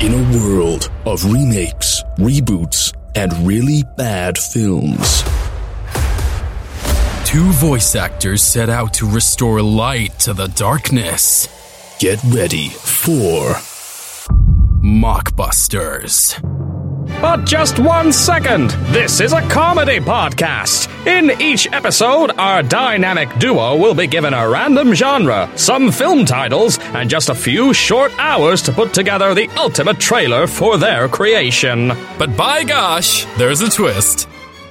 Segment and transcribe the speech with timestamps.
[0.00, 5.22] In a world of remakes, reboots, and really bad films,
[7.26, 11.46] Two voice actors set out to restore light to the darkness.
[12.00, 13.54] get ready for
[14.82, 16.40] Mockbusters.
[17.20, 18.70] But just one second.
[18.92, 20.88] This is a comedy podcast.
[21.06, 26.78] In each episode, our dynamic duo will be given a random genre, some film titles,
[26.94, 31.88] and just a few short hours to put together the ultimate trailer for their creation.
[32.18, 34.26] But by gosh, there's a twist.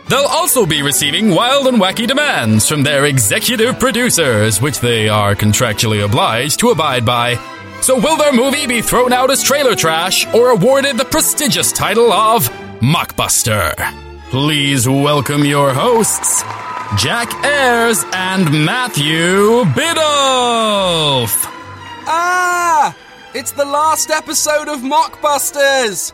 [0.07, 5.35] They'll also be receiving wild and wacky demands from their executive producers, which they are
[5.35, 7.35] contractually obliged to abide by.
[7.81, 12.11] So, will their movie be thrown out as trailer trash or awarded the prestigious title
[12.11, 12.47] of
[12.81, 13.73] Mockbuster?
[14.29, 16.41] Please welcome your hosts,
[17.02, 21.45] Jack Ayers and Matthew Biddulph.
[22.05, 22.95] Ah!
[23.33, 26.11] It's the last episode of Mockbusters!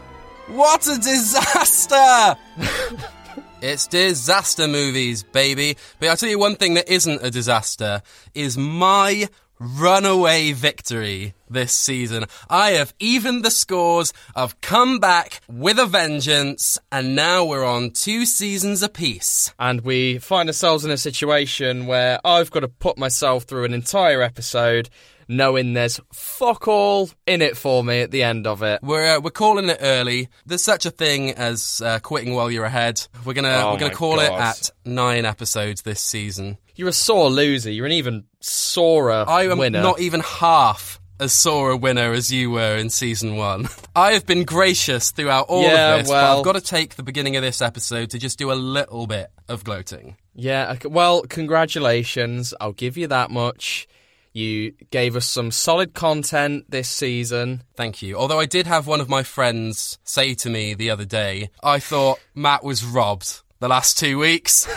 [0.47, 2.39] What a disaster!
[3.61, 5.77] it's disaster movies, baby.
[5.99, 9.27] But I'll tell you one thing that isn't a disaster is my
[9.59, 12.25] runaway victory this season.
[12.49, 14.13] I have evened the scores.
[14.35, 19.53] I've come back with a vengeance, and now we're on two seasons apiece.
[19.59, 23.73] And we find ourselves in a situation where I've got to put myself through an
[23.73, 24.89] entire episode
[25.27, 28.79] knowing there's fuck all in it for me at the end of it.
[28.83, 30.29] We're uh, we're calling it early.
[30.45, 33.05] There's such a thing as uh, quitting while you're ahead.
[33.25, 36.57] We're gonna Oh we're gonna my call it at nine episodes this season.
[36.75, 37.71] You're a sore loser.
[37.71, 39.81] You're an even sorer I am winner.
[39.81, 43.69] not even half as sore a winner as you were in season one.
[43.95, 46.95] I have been gracious throughout all Yeah, of this, well- but I've got to take
[46.95, 50.17] the beginning of this episode to just do a little bit of gloating.
[50.33, 51.21] Yeah, well,
[51.69, 52.53] congratulations.
[52.59, 53.87] I'll give you that much.
[54.35, 57.63] You gave us some solid content this season.
[57.77, 58.17] Thank you.
[58.17, 61.79] Although I did have one of my friends say to me the other day, I
[61.79, 64.67] thought Matt was robbed the last two weeks.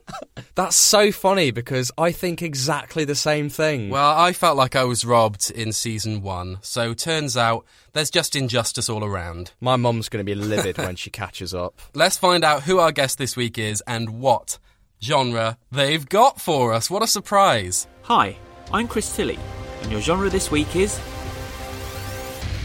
[0.56, 3.90] That's so funny because I think exactly the same thing.
[3.90, 8.34] Well, I felt like I was robbed in season one, so turns out there's just
[8.34, 9.52] injustice all around.
[9.60, 11.80] My mum's going to be livid when she catches up.
[11.94, 14.58] Let's find out who our guest this week is and what
[15.00, 16.90] genre they've got for us.
[16.90, 17.86] What a surprise!
[18.02, 18.36] Hi,
[18.70, 19.38] I'm Chris Tilly,
[19.80, 21.00] and your genre this week is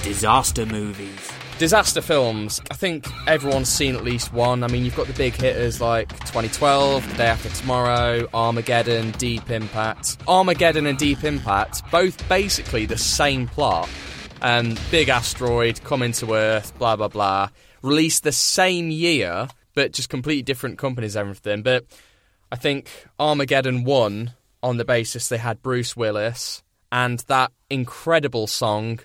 [0.03, 1.31] disaster movies.
[1.59, 2.59] Disaster films.
[2.69, 4.65] I think everyone's seen at least one.
[4.65, 9.49] I mean, you've got the big hitters like 2012, The Day After Tomorrow, Armageddon, Deep
[9.49, 10.17] Impact.
[10.27, 13.87] Armageddon and Deep Impact, both basically the same plot.
[14.41, 17.47] Um, big asteroid coming to Earth, blah blah blah.
[17.81, 21.63] Released the same year, but just completely different companies, everything.
[21.63, 21.85] But
[22.51, 28.99] I think Armageddon won on the basis they had Bruce Willis and that incredible song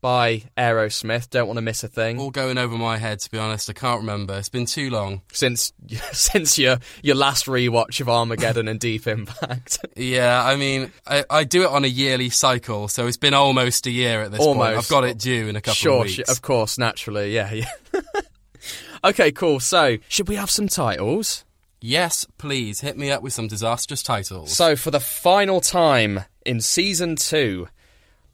[0.00, 1.30] by Aerosmith.
[1.30, 2.20] Don't want to miss a thing.
[2.20, 3.68] All going over my head, to be honest.
[3.68, 4.36] I can't remember.
[4.36, 5.22] It's been too long.
[5.32, 5.72] Since
[6.12, 11.44] since your your last rewatch of Armageddon and Deep Impact, Yeah, I mean, I, I
[11.44, 14.60] do it on a yearly cycle, so it's been almost a year at this point.
[14.60, 16.30] I've got it due in a couple sure, of weeks.
[16.30, 18.00] of course, naturally, yeah, yeah.
[19.04, 19.60] okay, cool.
[19.60, 21.44] So, should we have some titles?
[21.80, 24.52] Yes, please hit me up with some disastrous titles.
[24.52, 27.68] So, for the final time in season two,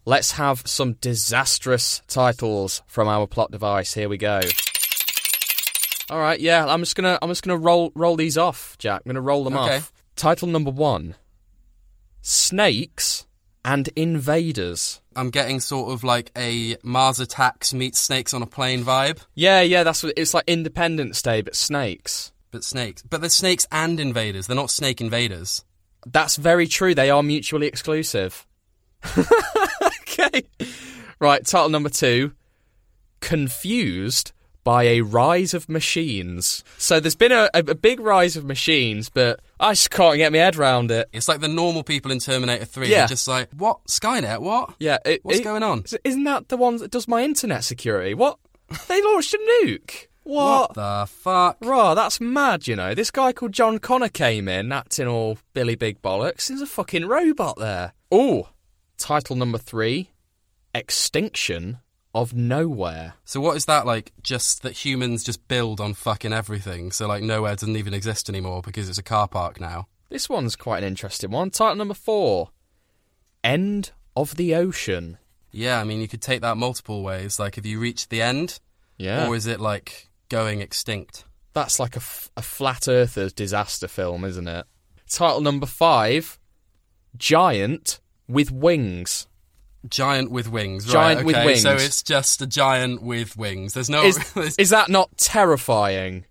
[0.04, 3.94] let's have some disastrous titles from our plot device.
[3.94, 4.40] Here we go.
[6.10, 9.02] All right, yeah, I'm just gonna I'm just gonna roll roll these off, Jack.
[9.04, 9.76] I'm gonna roll them Okay.
[9.78, 9.92] off.
[10.16, 11.14] Title number one:
[12.20, 13.26] Snakes
[13.64, 15.00] and Invaders.
[15.16, 19.62] I'm getting sort of like a Mars Attacks meets Snakes on a Plane vibe, Yeah,
[19.62, 20.44] yeah, that's what it's like.
[20.46, 22.32] Independence Day, but snakes.
[22.54, 23.02] But snakes.
[23.02, 24.46] But there's snakes and invaders.
[24.46, 25.64] They're not snake invaders.
[26.06, 26.94] That's very true.
[26.94, 28.46] They are mutually exclusive.
[29.86, 30.42] okay.
[31.18, 32.32] Right, title number two
[33.20, 34.32] Confused
[34.64, 36.64] by a rise of machines.
[36.78, 40.32] So there's been a, a, a big rise of machines, but I just can't get
[40.32, 41.08] my head round it.
[41.12, 42.88] It's like the normal people in Terminator 3.
[42.88, 42.98] Yeah.
[43.00, 43.84] They're just like, what?
[43.86, 44.40] Skynet?
[44.40, 44.74] What?
[44.78, 45.84] Yeah, it, What's it- going on?
[46.02, 48.14] Isn't that the one that does my internet security?
[48.14, 48.38] What?
[48.88, 50.06] They launched a nuke.
[50.24, 50.70] What?
[50.70, 51.58] What the fuck?
[51.60, 52.94] Raw, that's mad, you know.
[52.94, 56.48] This guy called John Connor came in, acting all Billy Big Bollocks.
[56.48, 57.92] There's a fucking robot there.
[58.12, 58.44] Ooh.
[58.96, 60.10] Title number three
[60.74, 61.78] Extinction
[62.14, 63.14] of Nowhere.
[63.24, 64.12] So what is that like?
[64.22, 66.90] Just that humans just build on fucking everything.
[66.92, 69.88] So like nowhere doesn't even exist anymore because it's a car park now.
[70.10, 71.50] This one's quite an interesting one.
[71.50, 72.50] Title number four
[73.42, 75.18] End of the Ocean.
[75.50, 77.38] Yeah, I mean you could take that multiple ways.
[77.38, 78.58] Like if you reach the end,
[78.96, 79.26] Yeah.
[79.28, 81.24] or is it like going extinct?
[81.52, 84.66] That's like a, f- a flat earther's disaster film, isn't it?
[85.08, 86.38] Title number five
[87.16, 89.28] Giant with Wings.
[89.88, 90.86] Giant with wings.
[90.86, 91.62] Giant right, with wings.
[91.62, 93.74] So it's just a giant with wings.
[93.74, 94.04] There's no.
[94.04, 94.18] Is,
[94.58, 96.24] is that not terrifying?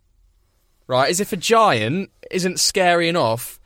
[0.88, 1.10] Right?
[1.10, 3.60] As if a giant isn't scary enough,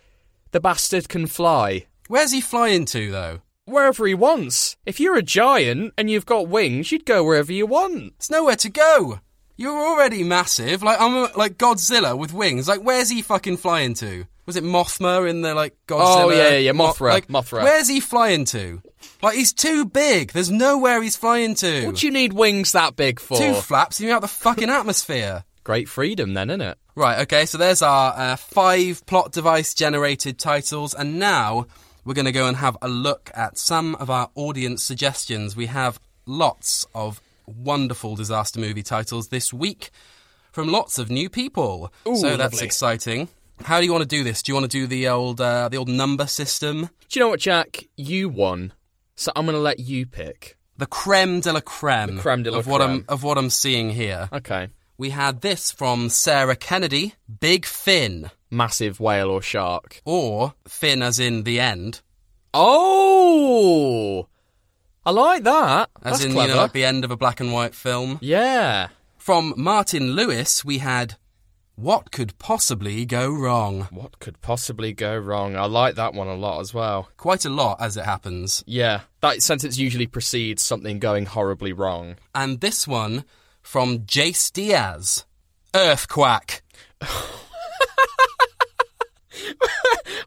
[0.51, 1.85] the bastard can fly.
[2.07, 3.41] Where's he flying to though?
[3.65, 4.77] Wherever he wants.
[4.85, 8.17] If you're a giant and you've got wings, you'd go wherever you want.
[8.17, 9.19] There's nowhere to go.
[9.57, 10.83] You're already massive.
[10.83, 12.67] Like I'm a, like Godzilla with wings.
[12.67, 14.25] Like where's he fucking flying to?
[14.45, 16.23] Was it Mothma in the like Godzilla?
[16.23, 17.63] Oh, yeah, yeah, yeah, Mothra, like, Mothra.
[17.63, 18.81] Where's he flying to?
[19.21, 20.31] Like he's too big.
[20.31, 21.87] There's nowhere he's flying to.
[21.87, 23.37] What do you need wings that big for?
[23.37, 25.43] Two flaps you're out the fucking atmosphere.
[25.63, 26.77] Great freedom, then, isn't it?
[26.95, 31.67] Right, okay, so there's our uh, five plot device generated titles, and now
[32.05, 35.57] we're going to go and have a look at some of our audience suggestions.
[35.57, 39.89] We have lots of wonderful disaster movie titles this week
[40.51, 41.91] from lots of new people.
[42.07, 42.65] Ooh, so that's lovely.
[42.65, 43.29] exciting.
[43.63, 44.43] How do you want to do this?
[44.43, 46.89] Do you want to do the old uh, the old number system?
[47.09, 47.85] Do you know what, Jack?
[47.95, 48.73] You won,
[49.15, 50.57] so I'm going to let you pick.
[50.77, 53.49] The creme de la creme, The creme de la of what I'm of what I'm
[53.49, 54.29] seeing here.
[54.31, 54.69] Okay.
[54.99, 60.01] We had this from Sarah Kennedy, Big Fin, Massive whale or shark.
[60.05, 62.01] or Fin as in the end.
[62.53, 64.27] Oh!
[65.07, 65.89] I like that.
[66.03, 66.49] As That's in, clever.
[66.49, 68.19] you know, like the end of a black and white film.
[68.21, 68.89] yeah.
[69.17, 71.15] From Martin Lewis, we had
[71.75, 73.87] What Could Possibly Go Wrong?
[73.89, 75.55] What could possibly go wrong?
[75.55, 77.07] I like that one a lot as well.
[77.15, 78.65] Quite a lot as it happens.
[78.67, 82.17] Yeah, that sentence usually precedes something going horribly wrong.
[82.35, 83.23] And this one
[83.61, 85.25] from Jace Diaz
[85.73, 86.63] Earthquake.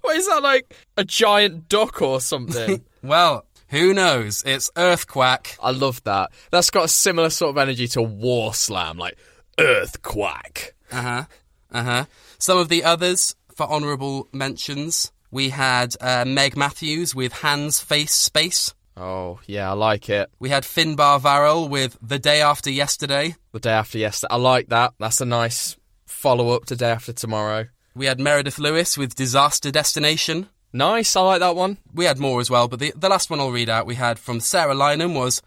[0.03, 0.75] What is that like?
[0.97, 2.83] A giant duck or something?
[3.03, 4.43] Well, who knows?
[4.45, 5.57] It's Earthquack.
[5.63, 6.31] I love that.
[6.51, 9.17] That's got a similar sort of energy to War Slam, like
[9.59, 10.73] Earthquack.
[10.93, 11.25] Uh huh.
[11.73, 12.05] Uh huh.
[12.39, 15.13] Some of the others for honourable mentions.
[15.31, 18.75] We had uh, Meg Matthews with Hands, Face, Space.
[18.97, 20.29] Oh, yeah, I like it.
[20.41, 23.37] We had Finbar Varel with The Day After Yesterday.
[23.53, 24.35] The day after yesterday.
[24.35, 24.95] I like that.
[24.99, 25.77] That's a nice
[26.07, 27.67] follow up to day after tomorrow.
[27.95, 30.49] We had Meredith Lewis with Disaster Destination.
[30.73, 31.79] Nice, I like that one.
[31.93, 34.19] We had more as well, but the, the last one I'll read out we had
[34.19, 35.43] from Sarah Lynham was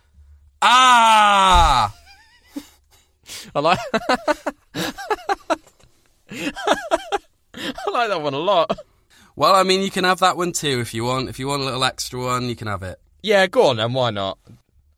[0.61, 1.93] Ah!
[3.55, 3.79] I like
[6.33, 8.77] I like that one a lot.
[9.35, 11.29] Well, I mean, you can have that one too if you want.
[11.29, 12.99] If you want a little extra one, you can have it.
[13.21, 14.37] Yeah, go on then, why not?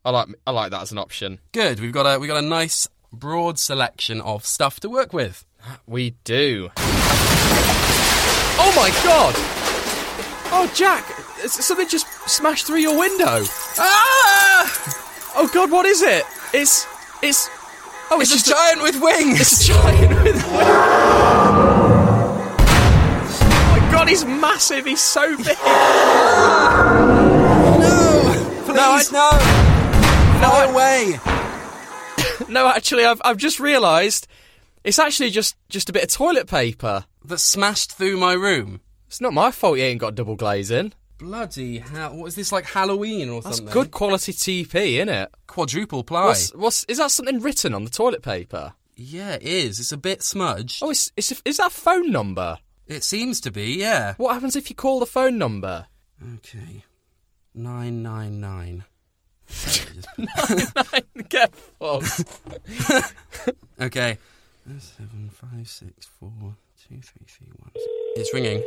[0.04, 1.38] I like I like that as an option.
[1.52, 1.80] Good.
[1.80, 5.44] We've got a we got a nice broad selection of stuff to work with.
[5.86, 6.70] We do.
[8.58, 9.55] Oh my god!
[10.52, 11.04] Oh Jack,
[11.46, 13.44] something just smashed through your window.
[13.78, 15.32] Ah!
[15.34, 16.24] Oh god, what is it?
[16.52, 16.86] It's
[17.22, 17.48] it's
[18.08, 19.40] Oh, it's, It's a giant with wings.
[19.40, 20.44] It's a giant with wings!
[23.42, 24.86] Oh my god, he's massive.
[24.86, 25.46] He's so big.
[28.68, 29.30] no, please no.
[29.30, 29.38] no,
[30.38, 31.18] Fly away.
[32.48, 34.28] No, actually, I've I've just realised
[34.84, 37.06] it's actually just just a bit of toilet paper.
[37.24, 38.80] That smashed through my room.
[39.06, 40.92] It's not my fault you ain't got double glazing.
[41.18, 42.16] Bloody hell!
[42.16, 43.42] What is this like Halloween or something?
[43.42, 43.72] That's something?
[43.72, 45.30] good quality TP, isn't it?
[45.46, 46.26] Quadruple ply.
[46.26, 48.74] What's, what's is that something written on the toilet paper?
[48.96, 49.80] Yeah, it is.
[49.80, 50.82] It's a bit smudged.
[50.82, 52.58] Oh, it's, it's is that a phone number?
[52.86, 53.78] It seems to be.
[53.78, 54.14] Yeah.
[54.18, 55.86] What happens if you call the phone number?
[56.36, 56.84] Okay.
[57.54, 58.84] Nine nine nine.
[60.18, 61.26] nine nine.
[61.28, 62.24] Get fucked.
[63.80, 64.16] Okay.
[64.78, 66.56] Seven five six four
[66.88, 67.70] two three three one.
[68.16, 68.62] It's ringing.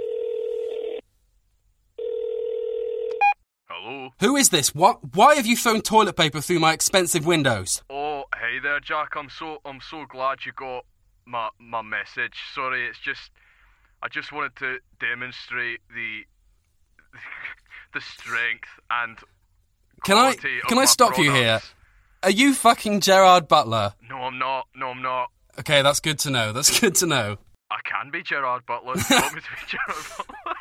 [3.81, 4.09] Hello.
[4.19, 4.75] Who is this?
[4.75, 4.99] What?
[5.15, 7.81] Why have you thrown toilet paper through my expensive windows?
[7.89, 9.13] Oh, hey there, Jack.
[9.15, 10.85] I'm so I'm so glad you got
[11.25, 12.33] my my message.
[12.53, 13.31] Sorry, it's just
[14.03, 16.23] I just wanted to demonstrate the
[17.93, 19.17] the strength and
[20.03, 20.35] Can I?
[20.67, 21.61] Can I stop you here?
[22.21, 23.93] Are you fucking Gerard Butler?
[24.09, 24.67] No, I'm not.
[24.75, 25.31] No, I'm not.
[25.57, 26.51] Okay, that's good to know.
[26.51, 27.37] That's good to know.
[27.71, 28.95] I can be Gerard Butler.
[28.97, 30.53] You want me to be Gerard Butler?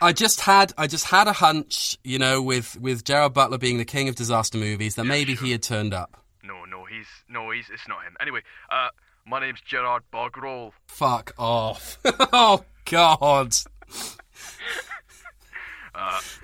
[0.00, 3.78] I just had I just had a hunch, you know, with with Gerard Butler being
[3.78, 6.22] the king of disaster movies, that maybe he had turned up.
[6.42, 8.16] No, no, he's no, he's it's not him.
[8.20, 8.40] Anyway,
[8.70, 8.88] uh,
[9.26, 10.72] my name's Gerard Bogroll.
[10.86, 11.98] Fuck off.
[12.32, 13.54] oh God.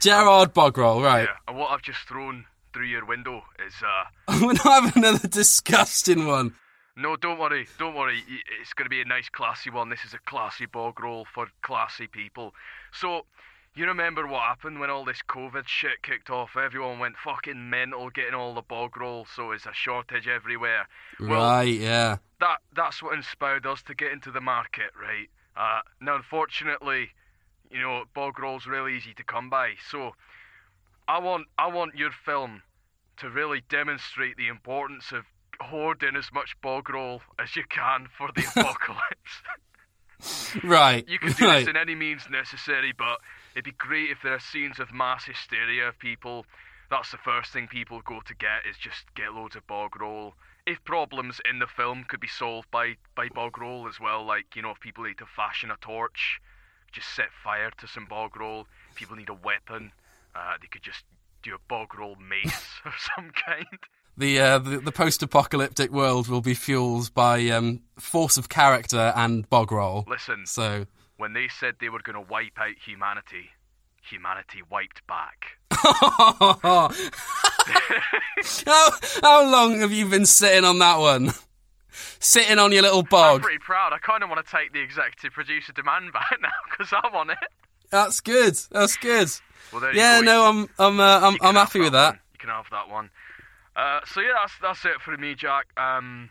[0.00, 1.28] Gerard Bogroll, right.
[1.28, 4.04] Yeah, and what I've just thrown through your window is uh.
[4.44, 6.54] We're not having another disgusting one.
[6.96, 8.22] No, don't worry, don't worry.
[8.60, 9.90] It's going to be a nice, classy one.
[9.90, 12.54] This is a classy bog roll for classy people.
[13.00, 13.26] So,
[13.74, 16.56] you remember what happened when all this COVID shit kicked off?
[16.56, 20.86] Everyone went fucking mental getting all the bog roll, so it's a shortage everywhere.
[21.18, 22.18] Well, right, yeah.
[22.40, 25.28] that that's what inspired us to get into the market, right?
[25.56, 27.10] Uh, now, unfortunately,
[27.70, 30.12] you know, bog roll's really easy to come by, so
[31.08, 32.62] I want I want your film
[33.16, 35.24] to really demonstrate the importance of
[35.60, 39.42] hoarding as much bog roll as you can for the apocalypse.
[40.64, 41.06] Right.
[41.08, 41.60] You can do right.
[41.60, 43.18] this in any means necessary, but
[43.54, 46.46] it'd be great if there are scenes of mass hysteria of people.
[46.90, 50.34] That's the first thing people go to get is just get loads of bog roll.
[50.66, 54.54] If problems in the film could be solved by, by bog roll as well, like,
[54.54, 56.40] you know, if people need to fashion a torch,
[56.92, 58.66] just set fire to some bog roll.
[58.90, 59.92] If people need a weapon,
[60.34, 61.04] uh, they could just
[61.42, 63.66] do a bog roll mace of some kind.
[64.16, 69.48] The, uh, the the post-apocalyptic world will be fueled by um, force of character and
[69.50, 70.04] bog roll.
[70.06, 73.50] Listen, So, when they said they were going to wipe out humanity,
[74.02, 75.58] humanity wiped back.
[78.66, 78.90] how,
[79.22, 81.32] how long have you been sitting on that one?
[82.18, 83.36] Sitting on your little bog.
[83.36, 83.92] I'm pretty proud.
[83.92, 87.30] I kind of want to take the executive producer demand back now because I'm on
[87.30, 87.38] it.
[87.90, 88.54] That's good.
[88.70, 89.28] That's good.
[89.72, 92.14] Well, Yeah, no, I'm I'm uh, I'm, I'm happy with that.
[92.14, 92.18] one.
[92.32, 93.10] You can have that one.
[93.76, 95.66] Uh, so yeah, that's that's it for me, Jack.
[95.76, 96.30] Um,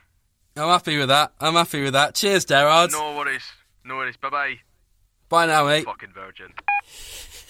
[0.55, 1.33] I'm happy with that.
[1.39, 2.15] I'm happy with that.
[2.15, 2.91] Cheers, Derard.
[2.91, 3.43] no worries,
[3.83, 4.17] no worries.
[4.17, 4.55] Bye bye,
[5.29, 5.85] Bye now, mate.
[5.85, 6.53] fucking virgin.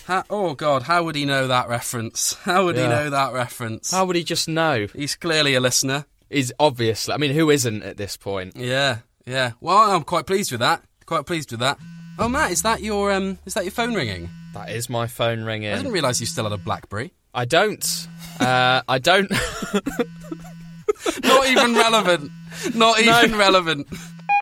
[0.08, 2.34] Ha- oh God, how would he know that reference?
[2.44, 3.92] How would he know that reference?
[3.92, 4.88] How would he just know?
[4.94, 6.06] He's clearly a listener.
[6.30, 7.14] He's obviously.
[7.14, 8.58] I mean, who isn't at this point?
[8.58, 9.52] Yeah, yeah.
[9.62, 10.84] Well, I'm quite pleased with that.
[11.06, 11.78] Quite pleased with that.
[12.20, 13.38] Oh, Matt, is that your um?
[13.46, 14.30] Is that your phone ringing?
[14.54, 15.72] That is my phone ringing.
[15.72, 17.14] I didn't realise you still had a BlackBerry.
[17.34, 18.08] I don't.
[18.40, 19.30] Uh, I don't.
[21.24, 22.32] Not even relevant.
[22.76, 23.88] Not even relevant.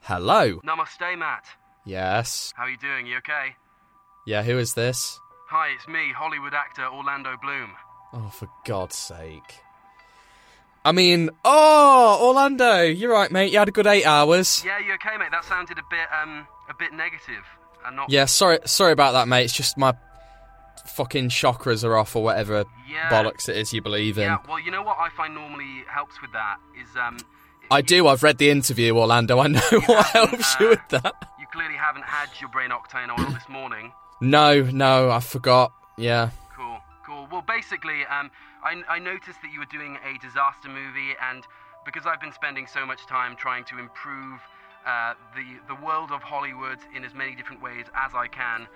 [0.04, 0.60] Hello.
[0.66, 1.46] Namaste, Matt.
[1.86, 2.54] Yes.
[2.56, 3.08] How are you doing?
[3.08, 3.56] You okay?
[4.26, 4.44] Yeah.
[4.44, 5.20] Who is this?
[5.50, 7.72] Hi, it's me, Hollywood actor Orlando Bloom.
[8.14, 9.60] Oh, for God's sake.
[10.84, 13.52] I mean, oh, Orlando, you're right, mate.
[13.52, 14.64] You had a good eight hours.
[14.66, 15.30] Yeah, you okay, mate?
[15.32, 17.44] That sounded a bit, um, a bit negative.
[17.86, 18.10] And not.
[18.10, 19.44] Yeah, sorry, sorry about that, mate.
[19.44, 19.94] It's just my
[21.02, 23.10] fucking chakras are off or whatever Yeah.
[23.10, 24.24] bollocks it is you believe in.
[24.26, 24.38] Yeah.
[24.48, 27.18] Well, you know what I find normally helps with that is, um.
[27.72, 28.08] I you- do.
[28.08, 29.40] I've read the interview, Orlando.
[29.40, 31.14] I know what helps you with that.
[31.40, 33.94] You clearly haven't had your brain octane oil this morning.
[34.22, 35.72] No, no, I forgot.
[35.98, 36.30] Yeah.
[36.56, 37.28] Cool, cool.
[37.32, 38.30] Well, basically, um,
[38.64, 41.44] I, I noticed that you were doing a disaster movie, and
[41.86, 44.40] because I've been spending so much time trying to improve
[44.86, 48.68] uh, the the world of Hollywood in as many different ways as I can,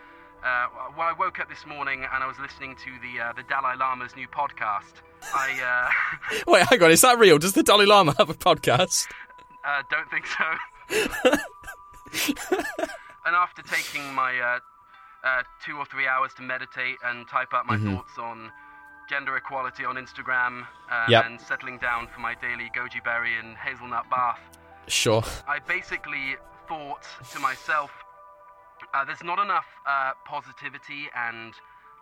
[0.45, 3.43] uh, well, I woke up this morning and I was listening to the uh, the
[3.43, 4.93] Dalai Lama's new podcast.
[5.33, 5.89] I
[6.31, 6.91] uh, Wait, hang on.
[6.91, 7.37] Is that real?
[7.37, 9.07] Does the Dalai Lama have a podcast?
[9.65, 11.37] uh, don't think so.
[13.25, 14.59] and after taking my uh,
[15.27, 18.51] uh, two or three hours to meditate and type up my thoughts on
[19.09, 21.25] gender equality on Instagram uh, Yep.
[21.25, 24.39] and settling down for my daily goji berry and hazelnut bath,
[24.87, 25.23] Sure.
[25.47, 26.35] I basically
[26.67, 27.89] thought to myself,
[28.95, 31.53] uh, there's not enough uh, positivity and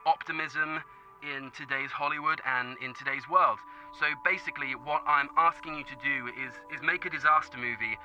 [0.06, 0.78] optimism
[1.24, 3.58] in today's Hollywood and in today's world.
[3.98, 7.98] So basically, what I'm asking you to do is is make a disaster movie,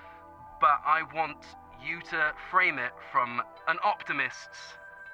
[0.61, 1.45] but I want
[1.85, 4.57] you to frame it from an optimist's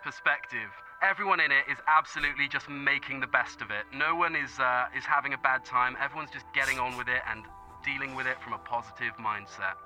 [0.04, 0.71] perspective.
[1.02, 3.85] Everyone in it is absolutely just making the best of it.
[3.93, 5.97] No one is uh, is having a bad time.
[6.00, 7.43] Everyone's just getting on with it and
[7.85, 9.76] dealing with it from a positive mindset.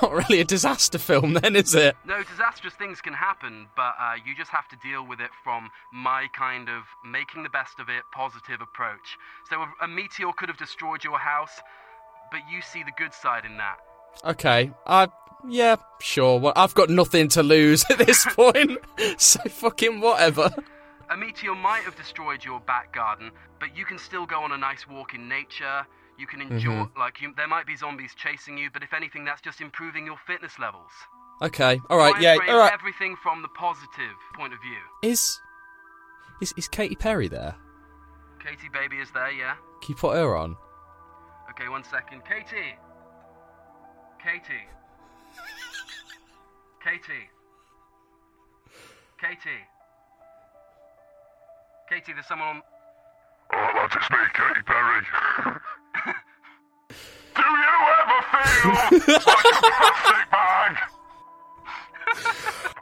[0.02, 1.96] Not really a disaster film, then, is it?
[2.06, 5.68] No, disastrous things can happen, but uh, you just have to deal with it from
[5.92, 9.18] my kind of making the best of it positive approach.
[9.50, 11.60] So a, a meteor could have destroyed your house,
[12.30, 13.76] but you see the good side in that.
[14.24, 14.70] Okay.
[14.86, 15.08] I.
[15.48, 16.38] Yeah, sure.
[16.38, 18.78] Well, I've got nothing to lose at this point,
[19.18, 20.50] so fucking whatever.
[21.10, 24.56] A meteor might have destroyed your back garden, but you can still go on a
[24.56, 25.84] nice walk in nature.
[26.22, 26.54] You can mm-hmm.
[26.54, 30.06] enjoy, like, you, there might be zombies chasing you, but if anything, that's just improving
[30.06, 30.92] your fitness levels.
[31.42, 31.80] Okay.
[31.90, 32.12] All right.
[32.14, 32.36] Try Yeah.
[32.48, 32.72] All right.
[32.72, 35.10] Everything from the positive point of view.
[35.10, 35.40] Is
[36.40, 37.56] is is Katy Perry there?
[38.38, 39.32] Katy, baby, is there?
[39.32, 39.56] Yeah.
[39.82, 40.56] Can you put her on?
[41.50, 42.22] Okay, one second.
[42.24, 42.78] Katy!
[44.22, 44.62] Katy!
[46.84, 47.30] Katy!
[49.20, 49.58] Katy!
[51.88, 52.62] Katy, there's someone on.
[53.54, 55.58] Oh, that is me, Katy Perry.
[58.62, 60.76] plastic bag?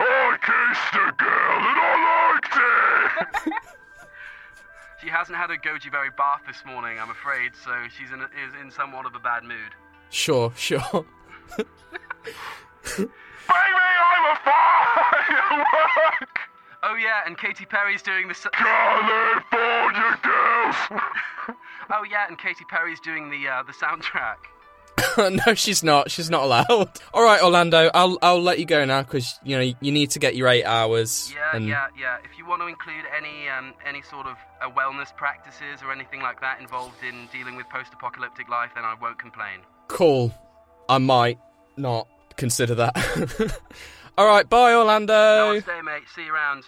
[0.03, 1.95] I kissed a girl and I
[2.35, 2.57] liked
[3.47, 3.53] it.
[5.03, 8.55] She hasn't had a goji berry bath this morning, I'm afraid, so she's in, is
[8.61, 9.73] in somewhat of a bad mood.
[10.11, 10.53] Sure.
[10.57, 10.81] Sure.
[11.57, 13.09] Baby,
[13.49, 16.39] I'm a firework.
[16.83, 18.35] Oh, yeah, and Katy Perry's doing the.
[18.35, 20.77] s- California girls.
[21.93, 24.37] Oh, yeah, and Katy Perry's doing the uh, the soundtrack.
[25.47, 26.11] no, she's not.
[26.11, 26.91] She's not allowed.
[27.15, 27.91] All right, Orlando.
[27.95, 30.65] I'll I'll let you go now because you know you need to get your eight
[30.65, 31.33] hours.
[31.35, 32.19] Yeah, and yeah, yeah.
[32.25, 36.21] If you want to include any um, any sort of uh, wellness practices or anything
[36.21, 39.61] like that involved in dealing with post-apocalyptic life, then I won't complain.
[39.89, 40.35] Cool.
[40.89, 41.39] I might
[41.77, 42.97] not consider that.
[44.19, 45.15] All right, bye, Orlando.
[45.15, 46.03] Namaste, mate.
[46.15, 46.65] See you around.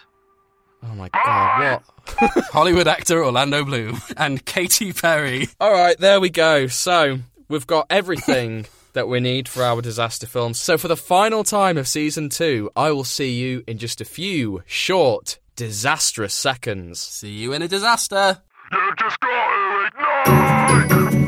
[0.85, 2.45] Oh my god, what?
[2.51, 5.47] Hollywood actor Orlando Bloom and Katy Perry.
[5.59, 6.67] All right, there we go.
[6.67, 10.59] So we've got everything that we need for our disaster films.
[10.59, 14.05] So for the final time of season two, I will see you in just a
[14.05, 16.99] few short, disastrous seconds.
[16.99, 18.41] See you in a disaster.
[18.71, 21.23] You just got to ignite!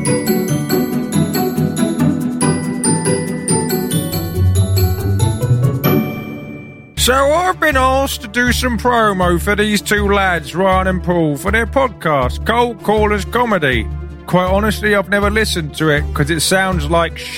[7.06, 11.36] So I've been asked to do some promo for these two lads, Ryan and Paul,
[11.36, 13.86] for their podcast, Cold Callers Comedy.
[14.26, 17.36] Quite honestly, I've never listened to it because it sounds like sh-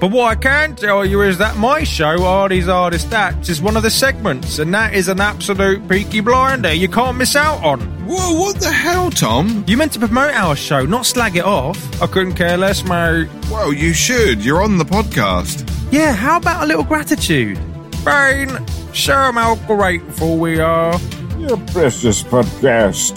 [0.00, 3.76] But what I can tell you is that my show, Artie's Artist Stats, is one
[3.76, 7.80] of the segments, and that is an absolute peaky blinder you can't miss out on.
[8.06, 9.64] Whoa, what the hell, Tom?
[9.68, 11.78] You meant to promote our show, not slag it off.
[12.02, 13.28] I couldn't care less, mate.
[13.50, 14.44] Well, you should.
[14.44, 15.70] You're on the podcast.
[15.92, 17.58] Yeah, how about a little gratitude?
[18.04, 18.50] Bane,
[18.92, 20.98] show 'em how grateful we are.
[21.38, 23.14] Your precious podcast.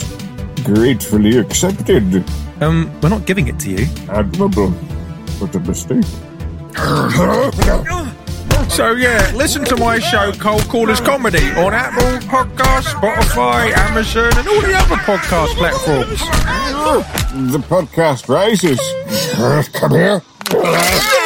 [0.67, 2.23] Gratefully accepted.
[2.61, 3.87] Um, we're not giving it to you.
[4.09, 4.71] Admirable.
[5.39, 6.03] What a mistake.
[8.69, 14.47] So yeah, listen to my show Cold Callers Comedy on Apple Podcasts, Spotify, Amazon, and
[14.47, 16.19] all the other podcast platforms.
[17.51, 18.79] The podcast rises.
[19.73, 20.21] Come here.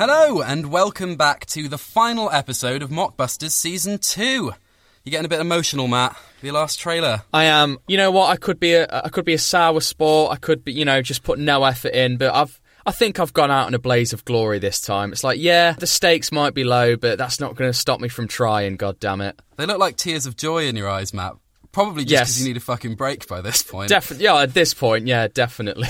[0.00, 4.22] Hello, and welcome back to the final episode of Mockbusters Season 2.
[4.24, 4.54] You're
[5.04, 7.20] getting a bit emotional, Matt, your last trailer.
[7.34, 7.76] I am.
[7.86, 8.30] You know what?
[8.30, 10.32] I could be a I could be a sour sport.
[10.32, 12.16] I could be, you know, just put no effort in.
[12.16, 15.12] But I've I think I've gone out in a blaze of glory this time.
[15.12, 18.08] It's like, yeah, the stakes might be low, but that's not going to stop me
[18.08, 18.76] from trying.
[18.76, 19.38] God damn it!
[19.58, 21.34] They look like tears of joy in your eyes, Matt.
[21.72, 22.28] Probably just Yes.
[22.30, 23.88] because you need a fucking break by this point.
[23.90, 24.24] Definitely.
[24.24, 25.88] Yeah, at this point, yeah, definitely.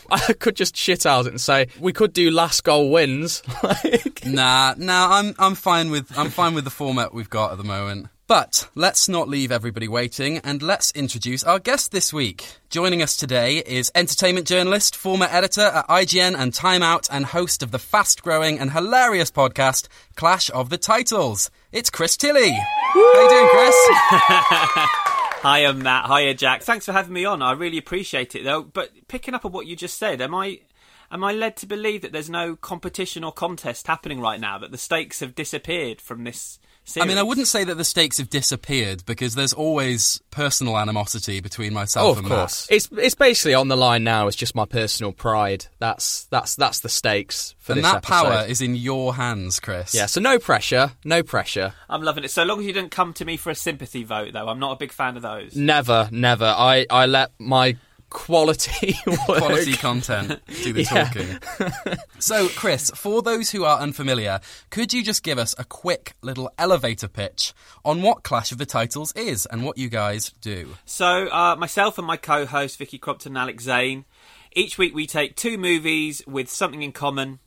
[0.10, 3.42] I could just shit out and say we could do last goal wins.
[3.62, 7.58] like, Nah, nah, I'm I'm fine with I'm fine with the format we've got at
[7.58, 8.08] the moment.
[8.28, 12.46] But let's not leave everybody waiting and let's introduce our guest this week.
[12.70, 17.62] Joining us today is entertainment journalist, former editor at IGN and Time Out, and host
[17.62, 21.50] of the fast-growing and hilarious podcast Clash of the Titles.
[21.72, 22.52] It's Chris Tilly.
[22.52, 24.98] How you doing, Chris?
[25.42, 26.06] Hiya, Matt.
[26.06, 26.62] Hiya, Jack.
[26.62, 27.42] Thanks for having me on.
[27.42, 28.62] I really appreciate it, though.
[28.62, 30.60] But picking up on what you just said, am I
[31.10, 34.58] am I led to believe that there's no competition or contest happening right now?
[34.58, 36.60] That the stakes have disappeared from this
[37.00, 41.40] I mean, I wouldn't say that the stakes have disappeared because there's always personal animosity
[41.40, 44.26] between myself oh, myself of and course, it's it's basically on the line now.
[44.26, 45.66] It's just my personal pride.
[45.78, 47.76] That's that's that's the stakes for Matt.
[47.76, 48.28] And this that episode.
[48.30, 49.94] power is in your hands, Chris.
[49.94, 51.72] Yeah, so no pressure, no pressure.
[51.88, 52.30] I'm loving it.
[52.30, 54.72] So long as you didn't come to me for a sympathy vote, though, I'm not
[54.72, 55.54] a big fan of those.
[55.54, 56.46] Never, never.
[56.46, 57.76] I I let my
[58.12, 59.18] quality work.
[59.38, 61.04] quality content do the Yeah.
[61.04, 61.96] talking.
[62.18, 66.50] so, Chris, for those who are unfamiliar, could you just give us a quick little
[66.58, 67.52] elevator pitch
[67.84, 70.74] on what Clash of the Titles is and what you guys do?
[70.84, 74.04] So, uh, myself and my co-host Vicky Crompton and Alex Zane,
[74.54, 77.38] each week we take two movies with something in common.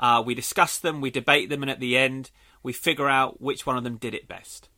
[0.00, 2.30] Uh, we discuss them, we debate them, and at the end
[2.62, 4.68] we figure out which one of them did it best.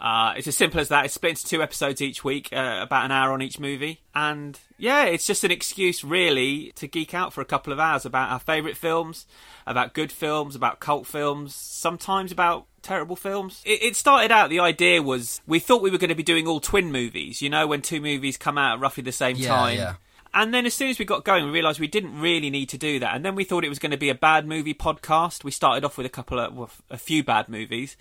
[0.00, 1.04] Uh, it's as simple as that.
[1.04, 4.58] It's split into two episodes each week, uh, about an hour on each movie, and
[4.78, 8.30] yeah, it's just an excuse really to geek out for a couple of hours about
[8.30, 9.26] our favourite films,
[9.66, 13.62] about good films, about cult films, sometimes about terrible films.
[13.66, 16.46] It, it started out, the idea was we thought we were going to be doing
[16.46, 19.48] all twin movies, you know, when two movies come out at roughly the same Yeah,
[19.48, 19.76] time.
[19.76, 19.94] yeah.
[20.32, 22.78] And then as soon as we got going, we realised we didn't really need to
[22.78, 23.16] do that.
[23.16, 25.42] And then we thought it was going to be a bad movie podcast.
[25.42, 27.96] We started off with a couple of, well, a few bad movies.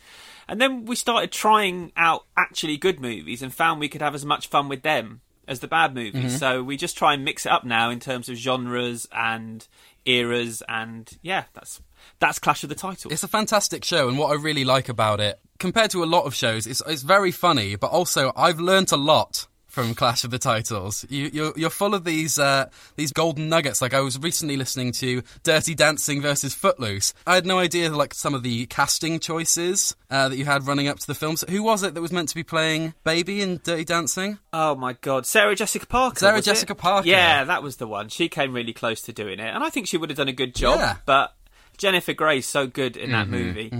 [0.47, 4.25] And then we started trying out actually good movies and found we could have as
[4.25, 6.25] much fun with them as the bad movies.
[6.25, 6.37] Mm-hmm.
[6.37, 9.67] So we just try and mix it up now in terms of genres and
[10.05, 10.61] eras.
[10.69, 11.81] And yeah, that's,
[12.19, 13.11] that's Clash of the Titles.
[13.11, 16.25] It's a fantastic show, and what I really like about it, compared to a lot
[16.25, 20.31] of shows, it's, it's very funny, but also I've learnt a lot from Clash of
[20.31, 21.05] the Titles.
[21.09, 23.81] You, you're, you're full of these uh, these golden nuggets.
[23.81, 27.13] Like I was recently listening to Dirty Dancing versus Footloose.
[27.25, 30.87] I had no idea like some of the casting choices uh, that you had running
[30.87, 31.43] up to the films.
[31.49, 34.39] Who was it that was meant to be playing Baby in Dirty Dancing?
[34.51, 36.19] Oh my god, Sarah Jessica Parker.
[36.19, 36.51] Sarah was it?
[36.51, 37.07] Jessica Parker.
[37.07, 38.09] Yeah, that was the one.
[38.09, 40.33] She came really close to doing it, and I think she would have done a
[40.33, 40.79] good job.
[40.79, 40.97] Yeah.
[41.05, 41.33] But
[41.79, 43.31] Jennifer Grey's so good in that Mm-hmm,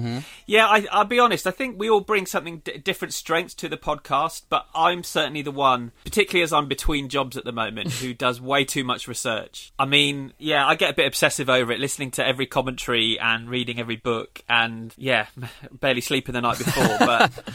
[0.02, 0.24] movie.
[0.48, 1.46] Yeah, I, I'll be honest.
[1.46, 5.42] I think we all bring something d- different strengths to the podcast, but I'm certainly
[5.44, 9.08] the one, particularly as I'm between jobs at the moment, who does way too much
[9.08, 9.72] research.
[9.78, 13.50] I mean, yeah, I get a bit obsessive over it, listening to every commentary and
[13.50, 15.28] reading every book, and yeah,
[15.72, 17.32] barely sleeping the night before, but.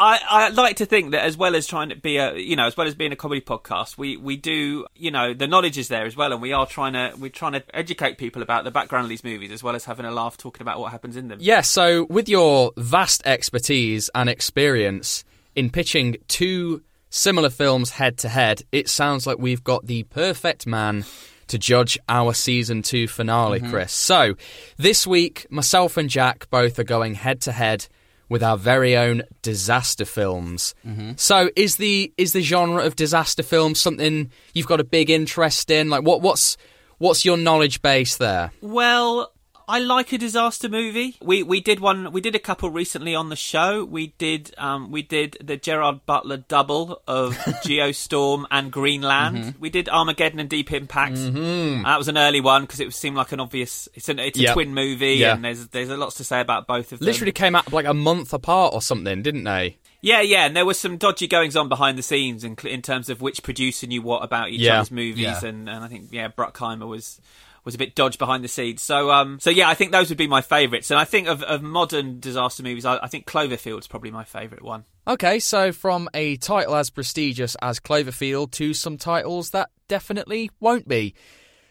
[0.00, 2.66] I, I like to think that as well as trying to be a you know
[2.66, 5.88] as well as being a comedy podcast we, we do you know the knowledge is
[5.88, 8.70] there as well and we are trying to we're trying to educate people about the
[8.70, 11.28] background of these movies as well as having a laugh talking about what happens in
[11.28, 18.18] them Yeah, so with your vast expertise and experience in pitching two similar films head
[18.18, 21.04] to head, it sounds like we've got the perfect man
[21.48, 23.70] to judge our season two finale, mm-hmm.
[23.70, 23.92] Chris.
[23.92, 24.34] So
[24.76, 27.88] this week, myself and Jack both are going head to head
[28.28, 30.74] with our very own disaster films.
[30.86, 31.12] Mm-hmm.
[31.16, 35.70] So is the is the genre of disaster films something you've got a big interest
[35.70, 35.88] in?
[35.88, 36.56] Like what what's
[36.98, 38.52] what's your knowledge base there?
[38.60, 39.32] Well,
[39.70, 41.16] I like a disaster movie.
[41.22, 42.10] We we did one.
[42.10, 43.84] We did a couple recently on the show.
[43.84, 49.54] We did um we did the Gerard Butler double of Geostorm and Greenland.
[49.60, 51.16] We did Armageddon and Deep Impact.
[51.16, 51.82] Mm-hmm.
[51.82, 53.88] That was an early one because it seemed like an obvious.
[53.94, 54.54] It's an it's a Yep.
[54.54, 55.34] twin movie, Yeah.
[55.34, 57.06] and there's there's a lots to say about both of them.
[57.06, 59.76] Literally came out like a month apart or something, didn't they?
[60.00, 63.10] Yeah, yeah, and there was some dodgy goings on behind the scenes in, in terms
[63.10, 64.76] of which producer knew what about each Yeah.
[64.76, 65.44] other's movies, Yeah.
[65.44, 67.20] and, and I think yeah, Bruckheimer was
[67.68, 68.80] was a bit dodged behind the scenes.
[68.80, 71.42] So um, so yeah, I think those would be my favourites, and I think of,
[71.42, 74.84] of modern disaster movies, I, I think Cloverfield's probably my favourite one.
[75.06, 80.88] Okay, so from a title as prestigious as Cloverfield to some titles that definitely won't
[80.88, 81.14] be.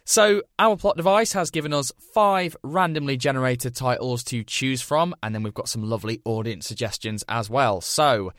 [0.06, 5.34] So, our plot device has given us five randomly generated titles to choose from, and
[5.34, 7.82] then we've got some lovely audience suggestions as well.
[7.82, 8.34] So,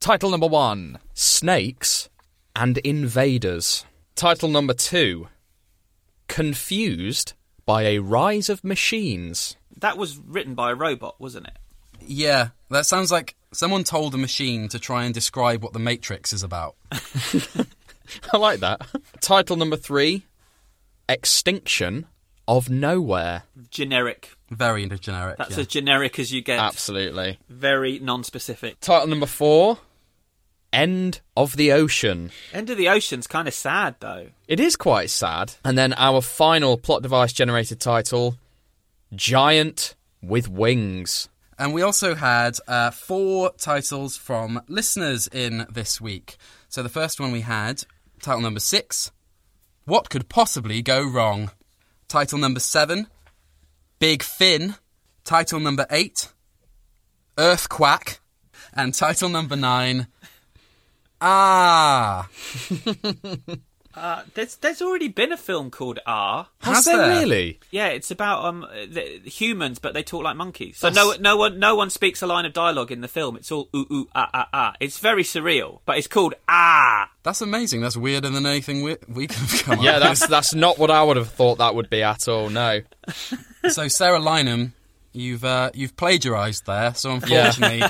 [0.00, 2.08] title number one Snakes
[2.56, 3.84] and Invaders.
[4.16, 5.28] Title number two
[6.32, 7.34] Confused
[7.66, 9.56] by a Rise of Machines.
[9.76, 11.58] That was written by a robot, wasn't it?
[12.00, 16.32] Yeah, that sounds like someone told a machine to try and describe what the Matrix
[16.32, 16.76] is about.
[18.32, 18.80] I like that.
[19.20, 20.24] Title number three
[21.06, 22.06] Extinction
[22.48, 23.42] of Nowhere.
[23.68, 24.30] Generic.
[24.50, 25.36] Very generic.
[25.36, 25.60] That's yeah.
[25.60, 26.58] as generic as you get.
[26.58, 27.38] Absolutely.
[27.50, 28.80] Very non-specific.
[28.80, 29.76] Title number four
[30.72, 32.30] End of the Ocean.
[32.52, 34.28] End of the Ocean's kind of sad though.
[34.48, 35.54] It is quite sad.
[35.64, 38.36] And then our final plot device generated title
[39.14, 41.28] Giant with Wings.
[41.58, 46.36] And we also had uh, four titles from listeners in this week.
[46.68, 47.84] So the first one we had,
[48.20, 49.12] title number six,
[49.84, 51.50] What Could Possibly Go Wrong?
[52.08, 53.08] Title number seven,
[53.98, 54.76] Big Fin.
[55.24, 56.32] Title number eight,
[57.36, 58.18] Earthquack.
[58.72, 60.08] And title number nine,
[61.24, 62.28] Ah.
[63.94, 66.46] Uh, there's there's already been a film called R.
[66.62, 67.08] Has there there?
[67.20, 67.60] really?
[67.70, 70.78] Yeah, it's about um the, the humans, but they talk like monkeys.
[70.78, 73.36] So no no one no one speaks a line of dialogue in the film.
[73.36, 74.72] It's all ooh ooh ah ah ah.
[74.80, 77.10] It's very surreal, but it's called Ah.
[77.22, 77.82] That's amazing.
[77.82, 81.02] That's weirder than anything we, we could have come Yeah, that's that's not what I
[81.02, 82.48] would have thought that would be at all.
[82.48, 82.80] No.
[83.68, 84.72] So Sarah Lynham,
[85.12, 86.94] you've uh, you've plagiarised there.
[86.94, 87.82] So unfortunately,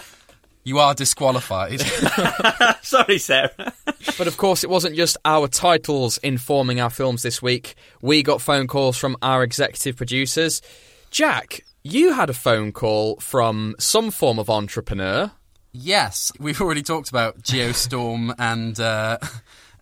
[0.64, 1.81] you are disqualified.
[2.83, 3.72] Sorry, Sarah.
[4.18, 7.75] But of course, it wasn't just our titles informing our films this week.
[8.01, 10.62] We got phone calls from our executive producers.
[11.11, 15.33] Jack, you had a phone call from some form of entrepreneur.
[15.72, 19.18] Yes, we've already talked about Geostorm and uh,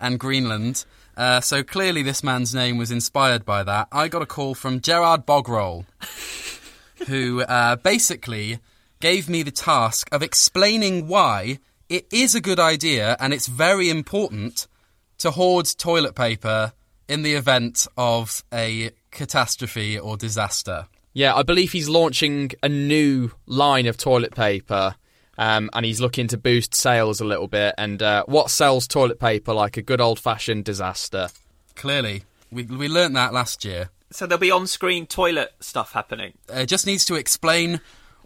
[0.01, 0.85] and Greenland.
[1.17, 3.89] Uh, so clearly, this man's name was inspired by that.
[3.93, 5.85] I got a call from Gerard Bogroll,
[7.07, 8.61] who uh, basically
[9.01, 11.59] gave me the task of explaining why
[11.89, 14.67] it is a good idea and it's very important
[15.19, 16.73] to hoard toilet paper
[17.09, 20.87] in the event of a catastrophe or disaster.
[21.13, 24.95] Yeah, I believe he's launching a new line of toilet paper.
[25.39, 27.75] Um, and he's looking to boost sales a little bit.
[27.79, 31.29] And uh, what sells toilet paper like a good old fashioned disaster?
[31.77, 33.89] Clearly, we we learnt that last year.
[34.11, 36.35] so there'll be on-screen toilet stuff happening.
[36.53, 37.81] uh, just needs to explain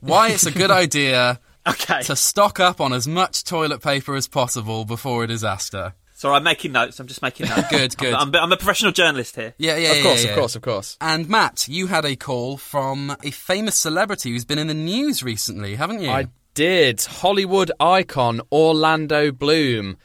[0.04, 2.02] why it's a good idea Okay.
[2.02, 5.94] to stock up on as much toilet paper as possible before a disaster.
[6.16, 7.00] So I'm making notes.
[7.00, 7.68] I'm just making notes.
[7.70, 8.14] Good, good.
[8.14, 9.54] I'm, I'm, I'm a professional journalist here.
[9.58, 10.30] Yeah, yeah, of yeah, course, yeah.
[10.30, 10.96] of course, of course.
[11.00, 15.22] And Matt, you had a call from a famous celebrity who's been in the news
[15.22, 16.10] recently, haven't you?
[16.10, 17.00] I did.
[17.02, 19.96] Hollywood icon Orlando Bloom,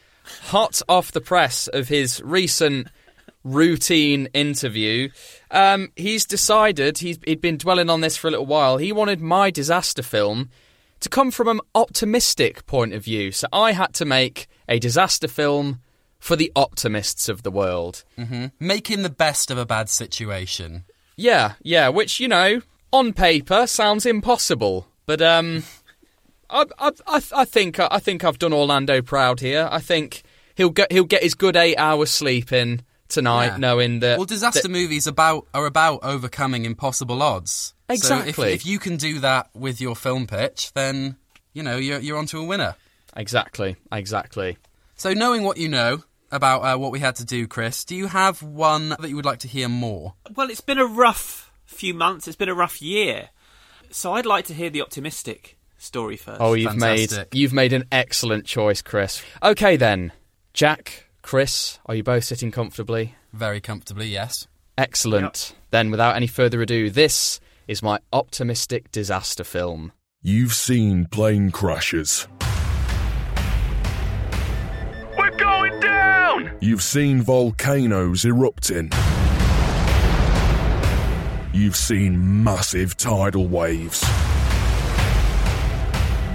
[0.46, 2.88] hot off the press of his recent
[3.44, 5.10] routine interview.
[5.52, 8.78] Um, he's decided he's he'd been dwelling on this for a little while.
[8.78, 10.50] He wanted my disaster film
[11.00, 15.28] to come from an optimistic point of view, so I had to make a disaster
[15.28, 15.80] film
[16.20, 18.04] for the optimists of the world.
[18.60, 20.84] Making the best of a bad situation.
[21.16, 25.64] Yeah, yeah, which, you know, on paper sounds impossible, but um,
[26.50, 29.68] I, I, I, I think I think I've done Orlando proud here.
[29.72, 30.24] I think
[30.56, 33.58] he'll get he'll get his good eight hours sleep in tonight, Yeah.
[33.58, 37.74] knowing that Well, disaster that- movies about are about overcoming impossible odds.
[37.90, 38.54] So Exactly.
[38.54, 41.18] if, if you can do that with your film pitch, then
[41.54, 42.76] you know you're you're onto a winner.
[43.18, 44.58] exactly, exactly.
[44.96, 48.08] So knowing what you know about uh, what we had to do, Chris, do you
[48.08, 50.14] have one that you would like to hear more?
[50.36, 52.28] Well, it's been a rough few months.
[52.28, 53.30] It's been a rough year.
[53.92, 56.40] So I'd like to hear the optimistic story first.
[56.42, 57.34] Oh, you've Fantastic.
[57.34, 59.24] made you've made an excellent choice, Chris.
[59.42, 60.12] Okay then,
[60.54, 63.14] Jack, Chris, are you both sitting comfortably?
[63.34, 64.48] Very comfortably, yes.
[64.80, 65.54] Excellent.
[65.70, 69.92] Then, without any further ado, this is my optimistic disaster film.
[70.24, 72.28] You've seen plane crashes.
[75.16, 76.58] We're going down!
[76.62, 78.90] You've seen volcanoes erupting.
[81.54, 84.04] You've seen massive tidal waves.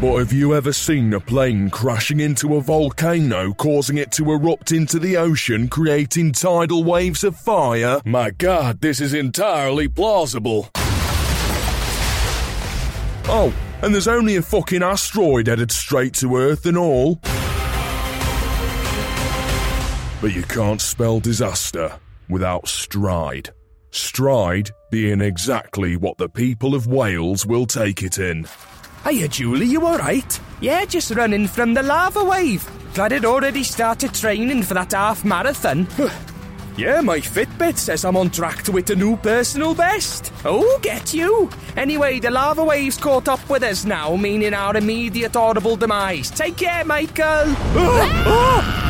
[0.01, 4.73] But have you ever seen a plane crashing into a volcano, causing it to erupt
[4.73, 8.01] into the ocean, creating tidal waves of fire?
[8.05, 10.69] My god, this is entirely plausible.
[13.27, 17.21] Oh, and there's only a fucking asteroid headed straight to Earth and all.
[20.21, 23.51] But you can't spell disaster without stride.
[23.93, 28.47] Stride being exactly what the people of Wales will take it in.
[29.07, 30.41] Hiya, Julie, you alright?
[30.63, 32.67] Yeah, just running from the lava wave.
[32.95, 35.87] Glad I'd already started training for that half marathon.
[36.79, 40.33] yeah, my Fitbit says I'm on track to hit a new personal best.
[40.47, 41.51] Oh, get you.
[41.77, 46.31] Anyway, the lava wave's caught up with us now, meaning our immediate audible demise.
[46.31, 47.55] Take care, Michael.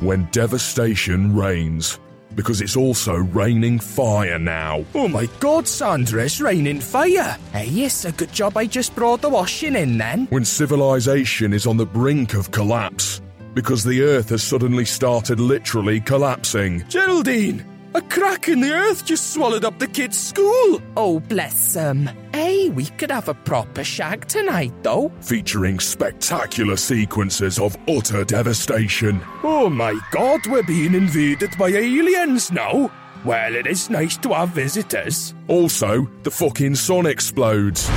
[0.00, 1.98] When devastation reigns.
[2.34, 4.84] Because it's also raining fire now.
[4.94, 7.36] Oh my god, Sandra, it's raining fire.
[7.52, 10.26] Hey, yes, a good job I just brought the washing in then.
[10.26, 13.20] When civilization is on the brink of collapse.
[13.54, 16.84] Because the earth has suddenly started literally collapsing.
[16.88, 20.80] Geraldine, a crack in the earth just swallowed up the kids' school.
[20.96, 22.08] Oh, bless them.
[22.32, 25.10] Hey, we could have a proper shag tonight, though.
[25.20, 29.20] Featuring spectacular sequences of utter devastation.
[29.42, 32.90] Oh my god, we're being invaded by aliens now.
[33.24, 35.34] Well, it is nice to have visitors.
[35.46, 37.88] Also, the fucking sun explodes.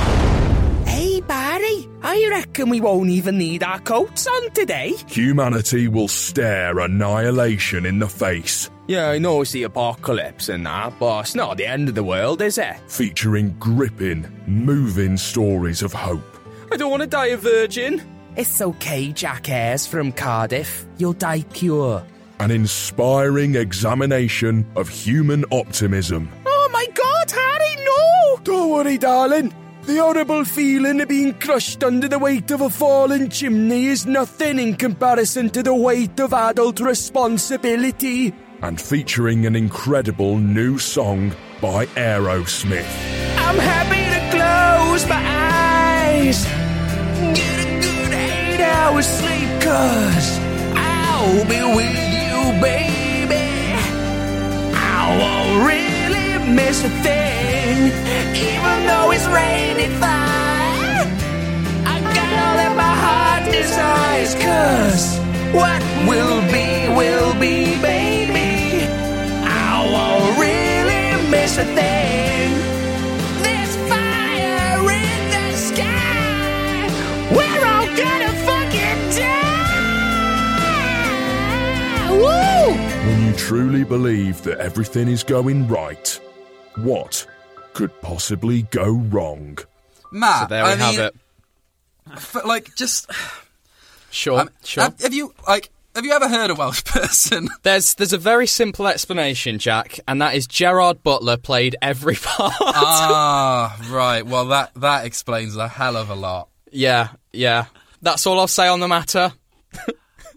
[2.02, 4.94] Hey, I reckon we won't even need our coats on today.
[5.08, 8.70] Humanity will stare annihilation in the face.
[8.86, 12.04] Yeah, I know it's the apocalypse and that, but it's not the end of the
[12.04, 12.76] world, is it?
[12.88, 16.22] Featuring gripping, moving stories of hope.
[16.70, 18.02] I don't want to die a virgin.
[18.36, 20.86] It's okay, jackass from Cardiff.
[20.98, 22.04] You'll die pure.
[22.38, 26.30] An inspiring examination of human optimism.
[26.46, 28.36] Oh my god, Harry, no!
[28.44, 29.54] Don't worry, darling.
[29.86, 34.58] The horrible feeling of being crushed under the weight of a fallen chimney is nothing
[34.58, 38.34] in comparison to the weight of adult responsibility.
[38.62, 42.84] And featuring an incredible new song by Aerosmith.
[43.38, 46.44] I'm happy to close my eyes.
[47.38, 50.38] Get a good eight hours sleep, cause
[50.74, 53.78] I'll be with you, baby.
[54.74, 55.66] I won't
[56.48, 57.90] miss a thing,
[58.34, 61.08] even though it's raining fine.
[61.86, 65.18] I got all that my heart desires, cause
[65.54, 68.86] what will be, will be, baby.
[69.44, 72.52] I won't really miss a thing.
[73.42, 76.88] There's fire in the sky.
[77.34, 79.34] We're all gonna fucking die.
[82.10, 82.74] Woo!
[83.08, 86.18] When you truly believe that everything is going right,
[86.76, 87.26] what
[87.74, 89.58] could possibly go wrong?
[90.12, 91.14] Matt, So there we I have mean, it.
[92.12, 93.10] f- like just
[94.10, 94.84] Sure, um, sure.
[94.84, 97.48] Have, have you like have you ever heard a Welsh person?
[97.62, 102.54] There's there's a very simple explanation, Jack, and that is Gerard Butler played every part.
[102.60, 104.24] ah, right.
[104.24, 106.48] Well, that that explains a hell of a lot.
[106.70, 107.66] yeah, yeah.
[108.02, 109.32] That's all I'll say on the matter.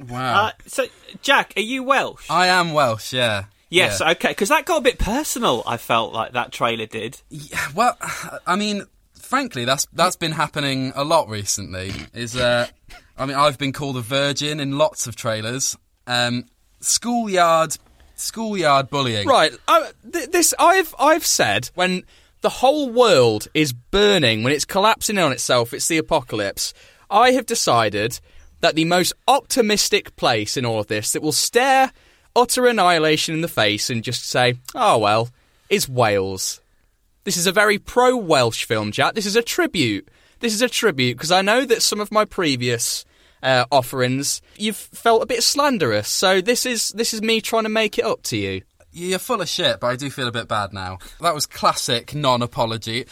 [0.08, 0.46] Wow.
[0.46, 0.86] Uh, so,
[1.22, 2.26] Jack, are you Welsh?
[2.30, 3.12] I am Welsh.
[3.12, 3.46] Yeah.
[3.70, 4.12] Yes, Yeah.
[4.12, 5.64] okay, because that got a bit personal.
[5.66, 7.22] I felt like that trailer did.
[7.30, 7.98] Yeah, Well,
[8.46, 11.92] I mean, frankly, that's that's been happening a lot recently.
[12.14, 12.68] Is uh,
[13.18, 15.78] I mean, I've been called a virgin in lots of trailers.
[16.08, 16.46] Um,
[16.80, 17.78] schoolyard,
[18.16, 19.28] schoolyard bullying.
[19.28, 19.54] Right.
[19.68, 22.04] I, th- this I've I've said when
[22.42, 26.74] the whole world is burning, when it's collapsing on itself, it's the apocalypse.
[27.10, 28.20] I have decided
[28.62, 31.92] that the most optimistic place in all of this that will stare
[32.36, 35.30] utter annihilation in the face and just say, "Oh well,"
[35.70, 36.62] is Wales.
[37.24, 39.14] This is a very pro Welsh film, Jack.
[39.14, 40.08] This is a tribute.
[40.40, 43.06] This is a tribute because I know that some of my previous
[43.44, 46.08] uh, offerings you've felt a bit slanderous.
[46.08, 48.62] So this is this is me trying to make it up to you.
[48.92, 50.98] You're full of shit, but I do feel a bit bad now.
[51.22, 53.06] That was classic non-apology.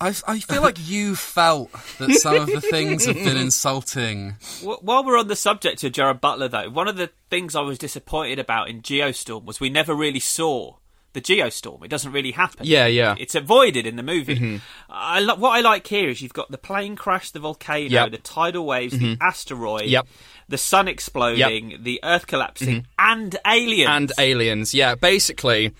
[0.00, 4.36] I, I feel like you felt that some of the things have been insulting.
[4.62, 7.78] While we're on the subject of Gerard Butler, though, one of the things I was
[7.78, 10.76] disappointed about in Geostorm was we never really saw
[11.12, 11.84] the Geostorm.
[11.84, 12.64] It doesn't really happen.
[12.66, 13.14] Yeah, yeah.
[13.18, 14.36] It's avoided in the movie.
[14.38, 14.60] Mhm.
[14.88, 18.10] I lo- what I like here is you've got the plane crash, the volcano, Yep.
[18.12, 19.18] the tidal waves, Mhm.
[19.18, 20.06] the asteroid, Yep.
[20.48, 22.84] the sun exploding, the Earth collapsing, Mhm.
[22.98, 23.90] and aliens.
[23.90, 24.72] and aliens.
[24.72, 25.72] Yeah, basically,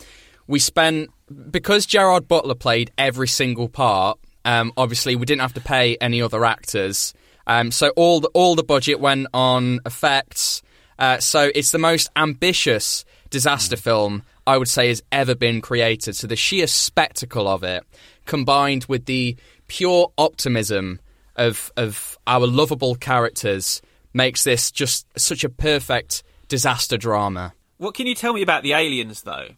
[0.48, 1.10] we spent
[1.50, 4.18] because Gerard Butler played every single part.
[4.44, 7.14] Um, obviously, we didn't have to pay any other actors.
[7.46, 10.62] Um, so all the all the budget went on effects.
[10.98, 16.16] Uh, so it's the most ambitious disaster film I would say has ever been created.
[16.16, 17.84] So the sheer spectacle of it,
[18.26, 19.36] combined with the
[19.68, 21.00] pure optimism
[21.36, 23.80] of of our lovable characters,
[24.12, 27.54] makes this just such a perfect disaster drama.
[27.78, 29.48] What can you tell me about the aliens, though?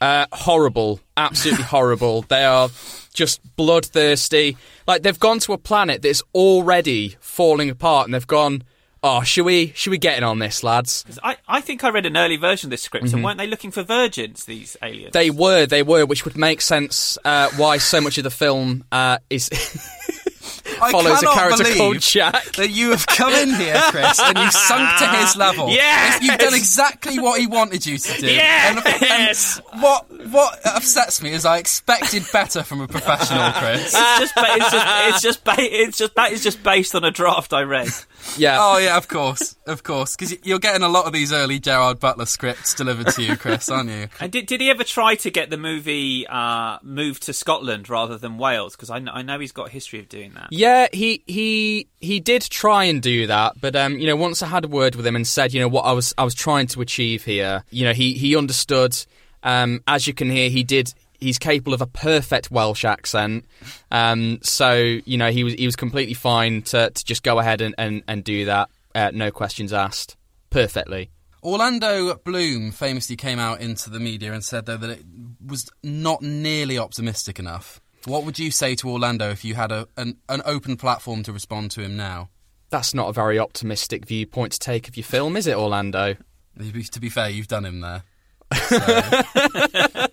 [0.00, 2.22] Uh, horrible, absolutely horrible.
[2.22, 2.68] They are
[3.14, 4.56] just bloodthirsty.
[4.86, 8.62] Like they've gone to a planet that's already falling apart, and they've gone.
[9.00, 11.04] Oh, should we should we get in on this, lads?
[11.22, 13.12] I, I think I read an early version of this script, Mhm.
[13.14, 15.12] and weren't they looking for virgins, these aliens?
[15.12, 17.16] They were, they were, which would make sense.
[17.24, 19.48] Uh, why so much of the film uh, is
[20.80, 22.52] I follows a cannot character believe called Jack.
[22.56, 25.70] that you have come in here, Chris, and you've sunk to his level.
[25.70, 26.22] Yes!
[26.22, 28.26] You've done exactly what he wanted you to do.
[28.26, 29.58] Yes!
[29.58, 33.94] And, and what what upsets me is I expected better from a professional, Chris.
[33.94, 37.52] It's just, it's just, it's just, it's just, that is just based on a draft
[37.52, 37.88] I read.
[38.36, 38.58] Yeah.
[38.60, 42.00] Oh yeah, of course, of course, because you're getting a lot of these early Gerard
[42.00, 44.08] Butler scripts delivered to you, Chris, aren't you?
[44.20, 48.18] And did, did he ever try to get the movie uh, moved to Scotland rather
[48.18, 48.76] than Wales?
[48.76, 50.48] Because I, I know he's got a history of doing that.
[50.58, 54.48] Yeah, he he he did try and do that, but um, you know, once I
[54.48, 56.66] had a word with him and said, you know, what I was I was trying
[56.68, 58.96] to achieve here, you know, he he understood.
[59.44, 60.92] Um, as you can hear, he did.
[61.20, 63.44] He's capable of a perfect Welsh accent,
[63.92, 67.60] um, so you know he was he was completely fine to, to just go ahead
[67.60, 70.16] and, and, and do that, uh, no questions asked,
[70.50, 71.08] perfectly.
[71.40, 75.04] Orlando Bloom famously came out into the media and said, though, that it
[75.44, 77.80] was not nearly optimistic enough.
[78.04, 81.32] What would you say to Orlando if you had a, an, an open platform to
[81.32, 82.30] respond to him now?
[82.70, 86.16] That's not a very optimistic viewpoint to take of your film, is it, Orlando?
[86.58, 88.02] To be fair, you've done him there.
[88.68, 90.06] So,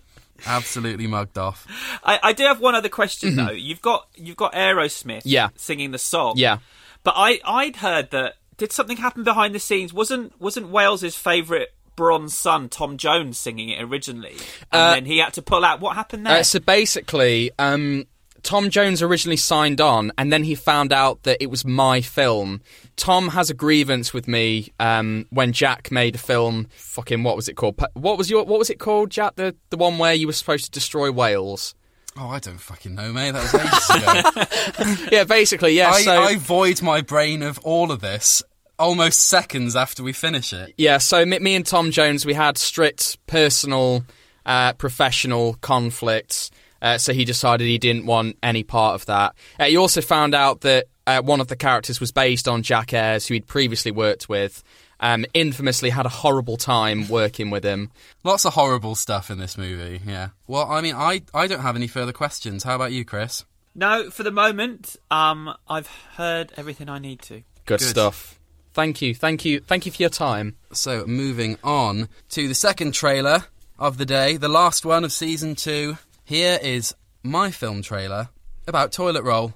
[0.46, 1.66] absolutely mugged off.
[2.04, 3.50] I, I do have one other question though.
[3.50, 5.28] You've got you've got Aerosmith Mm-hmm.
[5.28, 5.48] Yeah.
[5.56, 6.34] singing the song.
[6.36, 6.58] Yeah.
[7.02, 9.92] But I I'd heard that did something happen behind the scenes?
[9.94, 14.36] Wasn't wasn't Wales's favourite bronze son Tom Jones singing it originally,
[14.70, 15.80] and Uh, then he had to pull out?
[15.80, 16.38] What happened there?
[16.38, 18.04] Uh, so basically, um,
[18.42, 22.60] Tom Jones originally signed on, and then he found out that it was my film.
[22.94, 26.68] Tom has a grievance with me um, when Jack made a film.
[26.76, 27.82] Fucking what was it called?
[27.94, 29.34] What was your What was it called, Jack?
[29.34, 31.74] The the one where you were supposed to destroy whales.
[32.18, 33.32] Oh, I don't fucking know, mate.
[33.32, 35.08] That was ages ago.
[35.12, 35.90] Yeah, basically, yeah.
[35.90, 38.42] I, so I void my brain of all of this
[38.78, 40.74] almost seconds after we finish it.
[40.76, 44.04] Yeah, so me, me and Tom Jones, we had strict personal,
[44.44, 46.50] uh, professional conflicts.
[46.82, 49.34] Uh, so he decided he didn't want any part of that.
[49.58, 52.92] Uh, he also found out that uh, one of the characters was based on Jack
[52.92, 54.62] Ayres, who he'd previously worked with.
[54.98, 57.90] Um, infamously had a horrible time working with him.
[58.24, 60.28] Lots of horrible stuff in this movie, yeah.
[60.46, 62.62] Well, I mean, I, I don't have any further questions.
[62.64, 63.44] How about you, Chris?
[63.74, 67.42] no, for the moment, um, I've heard everything I need to.
[67.66, 67.82] Good, Good.
[67.82, 68.35] stuff.
[68.76, 70.54] Thank you, thank you, thank you for your time.
[70.70, 73.46] So, moving on to the second trailer
[73.78, 75.96] of the day, the last one of season two.
[76.26, 78.28] Here is my film trailer
[78.66, 79.54] about toilet roll.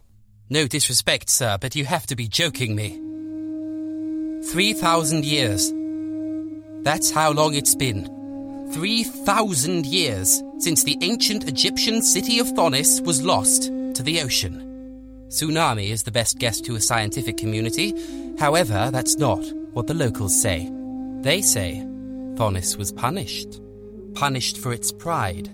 [0.49, 2.93] No disrespect, sir, but you have to be joking me.
[4.47, 5.71] 3,000 years.
[6.83, 8.07] That's how long it's been.
[8.73, 14.70] 3,000 years since the ancient Egyptian city of Thonis was lost to the ocean.
[15.31, 17.95] Tsunami is the best guess to a scientific community.
[18.37, 19.39] However, that's not
[19.73, 20.69] what the locals say.
[21.21, 21.87] They say
[22.35, 23.61] Thonis was punished.
[24.15, 25.49] Punished for its pride.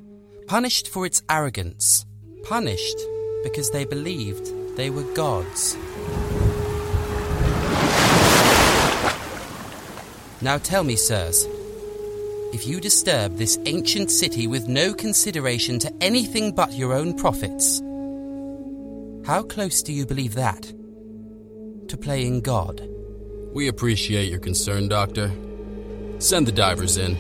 [0.47, 2.07] Punished for its arrogance.
[2.43, 2.99] Punished
[3.43, 5.77] because they believed they were gods.
[10.41, 11.47] Now tell me, sirs,
[12.55, 17.83] if you disturb this ancient city with no consideration to anything but your own profits,
[19.27, 20.63] how close do you believe that
[21.89, 22.81] to playing God?
[23.53, 25.33] We appreciate your concern, Doctor.
[26.21, 27.17] Send the divers in.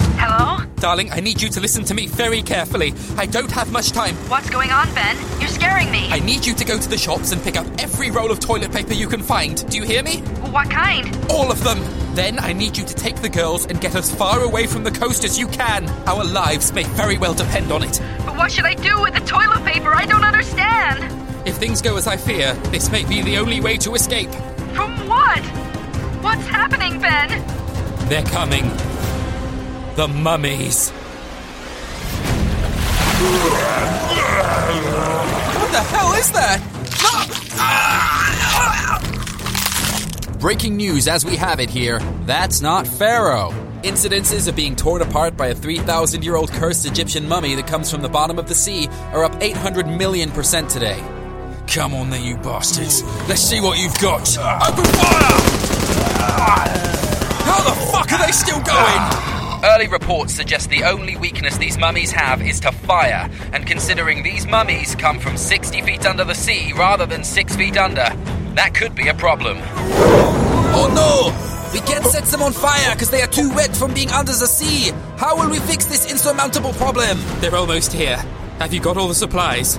[0.00, 0.64] Hello?
[0.80, 2.92] Darling, I need you to listen to me very carefully.
[3.16, 4.16] I don't have much time.
[4.28, 5.16] What's going on, Ben?
[5.38, 6.08] You're scaring me.
[6.10, 8.72] I need you to go to the shops and pick up every roll of toilet
[8.72, 9.64] paper you can find.
[9.70, 10.18] Do you hear me?
[10.50, 11.16] What kind?
[11.30, 11.78] All of them.
[12.16, 14.90] Then I need you to take the girls and get as far away from the
[14.90, 15.88] coast as you can.
[16.08, 18.02] Our lives may very well depend on it.
[18.26, 19.94] But what should I do with the toilet paper?
[19.94, 21.17] I don't understand.
[21.48, 24.28] If things go as I fear, this may be the only way to escape.
[24.74, 25.42] From what?
[26.22, 27.42] What's happening, Ben?
[28.10, 28.68] They're coming.
[29.96, 30.90] The mummies.
[35.56, 36.60] What the hell is that?
[40.38, 41.98] Breaking news as we have it here.
[42.26, 43.54] That's not Pharaoh.
[43.84, 47.90] Incidences of being torn apart by a 3,000 year old cursed Egyptian mummy that comes
[47.90, 51.02] from the bottom of the sea are up 800 million percent today.
[51.74, 53.02] Come on then, you bastards.
[53.28, 54.26] Let's see what you've got.
[54.38, 55.38] Open fire!
[57.44, 59.64] How the fuck are they still going?
[59.64, 64.46] Early reports suggest the only weakness these mummies have is to fire, and considering these
[64.46, 68.08] mummies come from 60 feet under the sea rather than 6 feet under,
[68.54, 69.58] that could be a problem.
[69.60, 71.72] Oh no!
[71.74, 74.46] We can't set them on fire because they are too wet from being under the
[74.46, 74.90] sea.
[75.18, 77.18] How will we fix this insurmountable problem?
[77.40, 78.16] They're almost here.
[78.58, 79.78] Have you got all the supplies?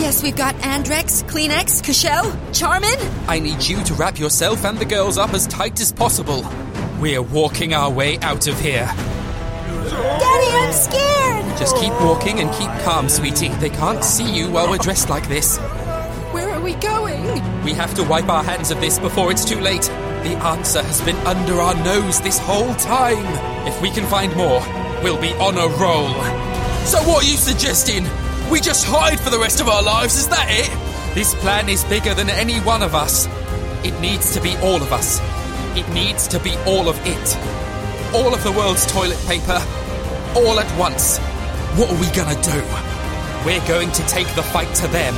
[0.00, 2.98] Yes, we've got Andrex, Kleenex, Cushelle, Charmin.
[3.28, 6.42] I need you to wrap yourself and the girls up as tight as possible.
[6.98, 8.86] We're walking our way out of here.
[8.86, 11.58] Daddy, I'm scared.
[11.58, 13.50] Just keep walking and keep calm, sweetie.
[13.60, 15.58] They can't see you while we're dressed like this.
[16.32, 17.22] Where are we going?
[17.62, 19.82] We have to wipe our hands of this before it's too late.
[19.82, 23.68] The answer has been under our nose this whole time.
[23.68, 24.60] If we can find more,
[25.02, 26.08] we'll be on a roll.
[26.86, 28.06] So, what are you suggesting?
[28.50, 31.14] We just hide for the rest of our lives, is that it?
[31.14, 33.28] This plan is bigger than any one of us.
[33.84, 35.20] It needs to be all of us.
[35.78, 37.36] It needs to be all of it.
[38.12, 39.62] All of the world's toilet paper,
[40.34, 41.18] all at once.
[41.78, 42.60] What are we gonna do?
[43.46, 45.14] We're going to take the fight to them.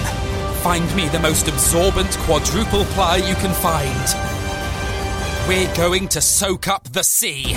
[0.63, 5.49] Find me the most absorbent quadruple ply you can find.
[5.49, 7.57] We're going to soak up the sea.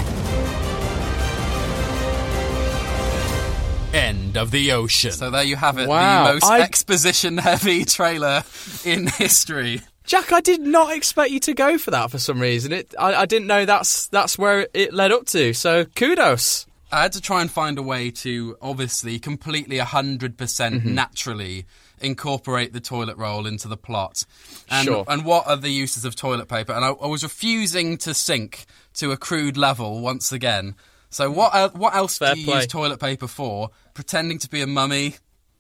[3.96, 5.12] End of the ocean.
[5.14, 8.44] So there you have it, Wow, the most I- exposition heavy trailer
[8.84, 9.82] in history.
[10.06, 12.72] Jack, I did not expect you to go for that for some reason.
[12.74, 15.54] It, I, I didn't know that's that's where it led up to.
[15.54, 16.68] So kudos.
[16.92, 20.94] I had to try and find a way to obviously completely 100% Mm-hmm.
[20.94, 21.66] naturally
[22.00, 24.24] incorporate the toilet roll into the plot.
[24.70, 25.06] And, Sure.
[25.08, 26.74] and what are the uses of toilet paper?
[26.74, 28.66] And I, I was refusing to sink
[28.96, 30.76] to a crude level once again.
[31.16, 32.56] So what el- what else Fair do you play.
[32.58, 33.70] use toilet paper for?
[33.94, 35.16] Pretending to be a mummy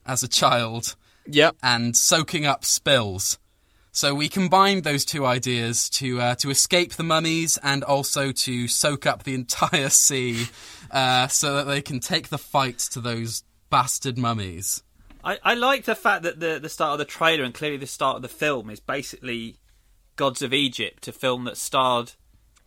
[0.06, 0.98] as a child.
[1.28, 1.56] Yep.
[1.64, 3.40] And soaking up spills.
[3.94, 8.68] So we combined those two ideas to uh, to escape the mummies and also to
[8.68, 10.48] soak up the entire sea,
[10.92, 14.84] uh, so that they can take the fight to those bastard mummies.
[15.24, 17.88] I, I like the fact that the the start of the trailer and clearly the
[17.88, 19.56] start of the film is basically
[20.18, 22.12] Gods of Egypt, a film that starred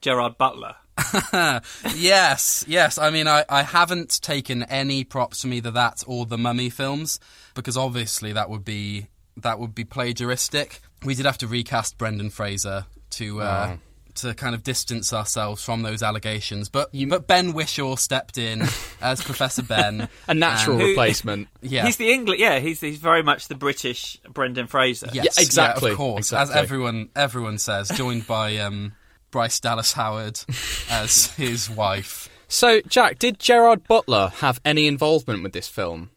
[0.01, 0.77] Gerard Butler.
[1.97, 2.99] yes, yes.
[2.99, 7.21] I mean, I, I haven't taken any props from either that or the Mummy films
[7.55, 9.07] because obviously that would be
[9.39, 10.81] that would be plagiaristic.
[11.05, 13.79] We did have to recast Brendan Fraser to uh, Oh.
[14.17, 16.69] to kind of distance ourselves from those allegations.
[16.69, 17.07] But you...
[17.07, 18.63] but Ben Whishaw stepped in
[19.01, 21.49] as Professor Ben, A natural and- replacement.
[21.63, 21.87] Yeah.
[21.87, 22.41] He's the English.
[22.41, 25.09] Yeah, he's he's very much the British Brendan Fraser.
[25.13, 26.55] Yes, Yeah, exactly, of course, exactly.
[26.55, 28.93] as everyone everyone says, joined by um,
[29.31, 30.41] Bryce Dallas Howard
[30.91, 32.29] as his wife.
[32.49, 36.11] So, Jack, did Gerard Butler have any involvement with this film?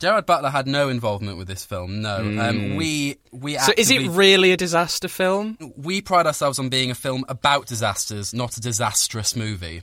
[0.00, 2.02] Gerard Butler had no involvement with this film.
[2.02, 3.54] No, um, we we.
[3.54, 3.60] Hmm.
[3.60, 5.58] So, is it really a disaster film?
[5.76, 9.82] we pride ourselves on being a film about disasters, not a disastrous movie.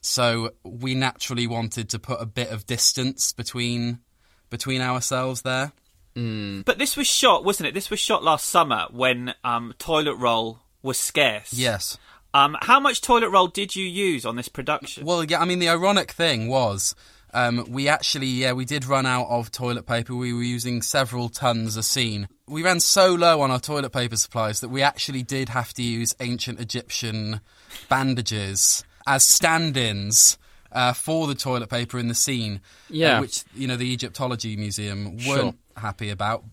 [0.00, 4.00] So we naturally wanted to put a bit of distance between
[4.48, 5.72] between ourselves there.
[6.14, 7.74] But this was shot, wasn't it?
[7.74, 11.52] This was shot last summer when um, toilet roll was scarce.
[11.52, 11.98] Yes.
[12.32, 15.04] Um, how much toilet roll did you use on this production?
[15.04, 15.40] Well, yeah.
[15.40, 16.94] I mean, the ironic thing was.
[17.32, 20.14] Um, we actually, yeah, we did run out of toilet paper.
[20.16, 22.28] We were using several tons a scene.
[22.48, 25.82] We ran so low on our toilet paper supplies that we actually did have to
[25.82, 27.40] use ancient Egyptian
[27.88, 30.38] bandages as stand-ins
[30.72, 32.56] uh, for the toilet paper in the scene.
[32.56, 33.20] uh, Yeah.
[33.20, 35.54] which you know the Egyptology Museum weren't Sure.
[35.76, 36.44] happy about.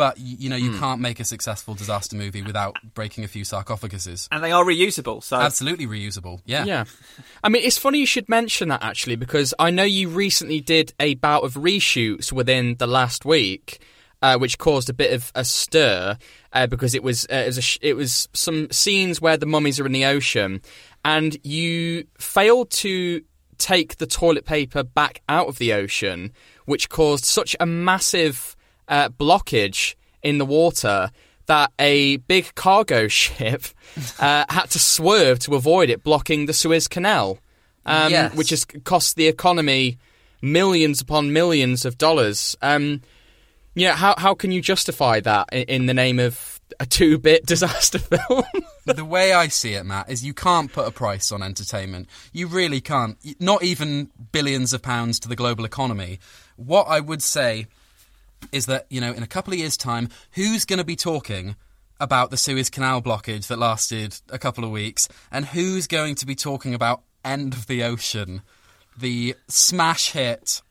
[0.00, 0.78] But you know, you Hmm.
[0.78, 4.28] can't make a successful disaster movie without breaking a few sarcophaguses.
[4.32, 6.40] and they are reusable, so Absolutely reusable.
[6.46, 6.64] Yeah.
[6.64, 6.84] Yeah.
[7.44, 10.94] I mean, it's funny you should mention that actually, because I know you recently did
[10.98, 13.82] a bout of reshoots within the last week,
[14.22, 16.16] uh, which caused a bit of a stir
[16.54, 19.46] uh, because it was uh, it was, a sh- it was some scenes where the
[19.46, 20.62] mummies are in the ocean,
[21.04, 23.22] and you failed to
[23.58, 26.32] take the toilet paper back out of the ocean,
[26.64, 28.56] which caused such a massive
[28.90, 31.10] uh, blockage in the water
[31.46, 33.62] that a big cargo ship
[34.18, 37.38] uh, had to swerve to avoid it blocking the Suez Canal,
[37.86, 38.34] um, Yes.
[38.36, 39.96] which has cost the economy
[40.42, 42.56] millions upon millions of dollars.
[42.62, 43.00] Um,
[43.74, 47.98] yeah, how how can you justify that i- in the name of a two-bit disaster
[47.98, 48.42] film?
[48.86, 52.08] the way I see it, Matt, is you can't put a price on entertainment.
[52.32, 53.16] You really can't.
[53.40, 56.18] Not even billions of pounds to the global economy.
[56.56, 57.66] What I would say
[58.52, 61.56] is that, you know, in a couple of years' time, who's going to be talking
[61.98, 65.08] about the Suez Canal blockage that lasted a couple of weeks?
[65.30, 68.42] And who's going to be talking about End of the Ocean,
[68.98, 70.62] the smash hit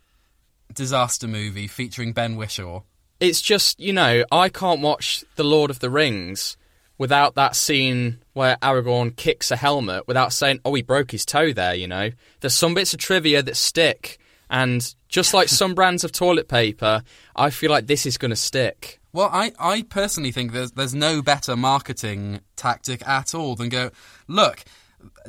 [0.74, 2.84] disaster movie featuring Ben Whishaw?
[3.20, 6.58] it's just you know I can't watch The Lord of the Rings
[6.98, 11.54] without that scene where Aragorn kicks a helmet without saying, "Oh, he broke his toe
[11.54, 16.04] there." You know, there's some bits of trivia that stick, and just like some brands
[16.04, 17.04] of toilet paper,
[17.36, 19.00] I feel like this is going to stick.
[19.12, 23.90] Well, I, I personally think there's there's no better marketing tactic at all than go,
[24.28, 24.64] look,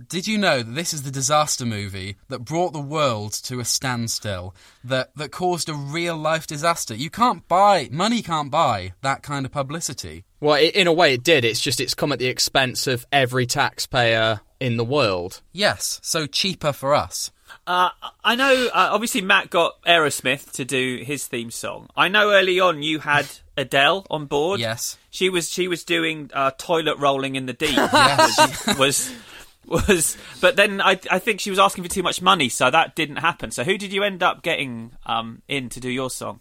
[0.09, 3.65] did you know that this is the disaster movie that brought the world to a
[3.65, 4.55] standstill,
[4.85, 6.95] that, that caused a real life disaster?
[6.95, 10.25] You can't buy, money can't buy that kind of publicity.
[10.41, 11.45] Well, i in a way, it did.
[11.45, 15.41] It's just it's come at the expense of every taxpayer in the world.
[15.53, 17.31] Yes, so cheaper for us.
[17.67, 17.91] Uh,
[18.25, 18.69] I know.
[18.69, 21.89] Uh, obviously, Matt got Aerosmith to do his theme song.
[21.97, 23.27] I know early on you had
[23.57, 24.61] Adele on board.
[24.61, 25.51] Yes, she was.
[25.51, 27.71] She was doing uh, toilet rolling in the deep.
[27.77, 28.67] Yes.
[28.67, 29.13] was, was
[29.71, 30.17] was.
[30.41, 33.17] But then I, I think she was asking for too much money, so that didn't
[33.17, 33.51] happen.
[33.51, 36.41] So who did you end up getting um, in to do your song?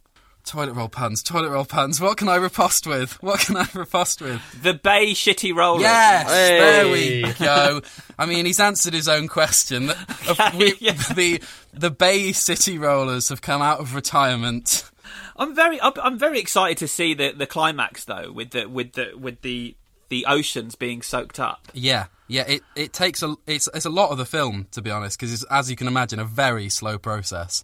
[0.50, 2.02] Toilet roll puns, toilet roll puns.
[2.02, 3.22] What can I riposte with?
[3.22, 4.42] What can I riposte with?
[4.64, 5.84] The Bay Shitty Rollers.
[5.84, 7.82] Yes, there we go.
[8.18, 9.90] I mean, he's answered his own question.
[10.28, 10.74] Of- we-
[11.14, 11.40] The
[11.72, 14.90] the Bay City Rollers have come out of retirement.
[15.38, 18.94] I'm very, I'm I'm very excited to see the, the climax though, with the with
[18.94, 19.76] the with the
[20.10, 21.68] the oceans being soaked up.
[21.74, 22.46] Yeah, yeah.
[22.48, 25.32] It it takes a it's it's a lot of the film to be honest, because
[25.32, 27.64] it's as you can imagine a very slow process.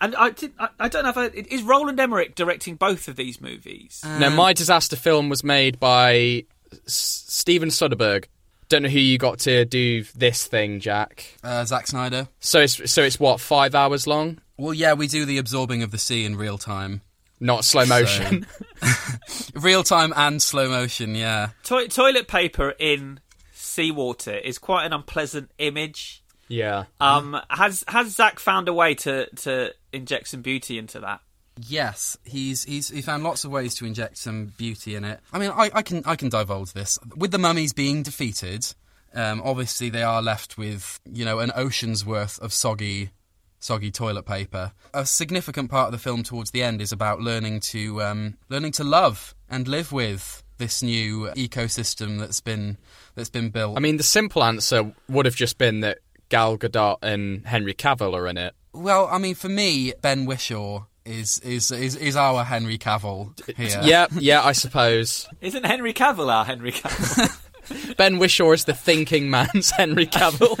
[0.00, 3.16] And I, did, I, I don't know if I, is Roland Emmerich directing both of
[3.16, 4.02] these movies.
[4.04, 6.44] no, my disaster film was made by
[6.86, 8.24] S- Steven Soderbergh.
[8.68, 11.36] Don't know who you got to do this thing, Jack.
[11.44, 12.26] Uh, Zack Snyder.
[12.40, 15.92] So it's so it's what five hours long, Well, yeah, we do the absorbing of
[15.92, 17.00] the sea in real time,
[17.38, 18.44] not slow motion.
[19.54, 21.14] real time and slow motion.
[21.14, 21.50] Yeah.
[21.62, 23.20] Toi- toilet paper in
[23.54, 26.22] seawater is quite an unpleasant image.
[26.48, 26.84] yeah.
[27.00, 31.20] Um, has has Zack found a way to to inject some beauty into that?
[31.58, 35.20] Yes, he's he's he found lots of ways to inject some beauty in it.
[35.32, 38.66] I mean, I, I can I can divulge this with the mummies being defeated.
[39.14, 43.10] Um, obviously, they are left with you know an ocean's worth of soggy,
[43.58, 44.72] soggy toilet paper.
[44.92, 48.72] A significant part of the film towards the end is about learning to um, learning
[48.72, 52.76] to love and live with this new ecosystem that's been
[53.14, 53.78] that's been built.
[53.78, 58.14] I mean, the simple answer would have just been that Gal Gadot and Henry Cavill
[58.14, 58.54] are in it.
[58.76, 63.80] Well, I mean, for me, Ben Whishaw is is is, is our Henry Cavill here.
[63.82, 65.28] Yeah, yeah, I suppose.
[65.40, 67.42] Isn't Henry Cavill our Henry Cavill?
[67.96, 70.56] Ben Whishaw is the thinking man's Henry Cavill.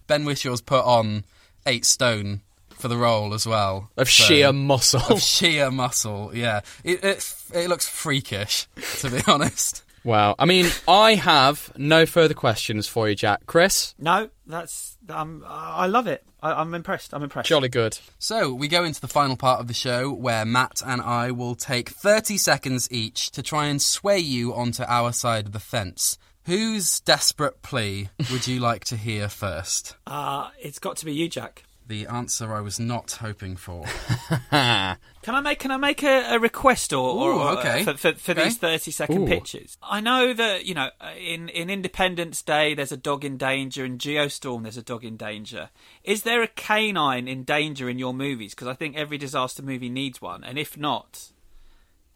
[0.06, 1.24] Ben Whishaw's put on
[1.66, 3.90] eight stone for the role as well.
[3.96, 5.02] Of So- sheer muscle.
[5.08, 6.60] Of sheer muscle, yeah.
[6.82, 8.66] It, it, it looks freakish,
[9.00, 9.82] to be honest.
[10.02, 10.34] Wow.
[10.38, 13.44] I mean, I have no further questions for you, Jack.
[13.46, 13.94] Chris?
[13.98, 16.24] no, that's um, I love it.
[16.42, 17.14] I, I'm impressed.
[17.14, 17.48] I'm impressed.
[17.48, 17.98] Jolly good.
[18.18, 21.54] So, we go into the final part of the show where Matt and I will
[21.54, 26.18] take 30 seconds each to try and sway you onto our side of the fence.
[26.46, 29.96] Whose desperate plea would you like to hear first?
[30.06, 31.64] Uh, it's got to be you, Jack.
[31.90, 33.84] The answer I was not hoping for.
[34.52, 37.94] Can I make can I make a, a request or, or, Ooh, or, uh, for,
[37.96, 38.44] for, for Okay.
[38.44, 39.26] these thirty second Ooh.
[39.26, 39.76] pitches?
[39.82, 43.84] I know that you know uh, in in Independence Day there's a dog in danger,
[43.84, 45.70] in Geostorm there's a dog in danger.
[46.04, 48.54] Is there a canine in danger in your movies?
[48.54, 51.32] Because I think every disaster movie needs one, and if not,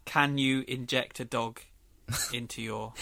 [0.05, 1.63] can you inject a dog
[2.33, 2.93] into your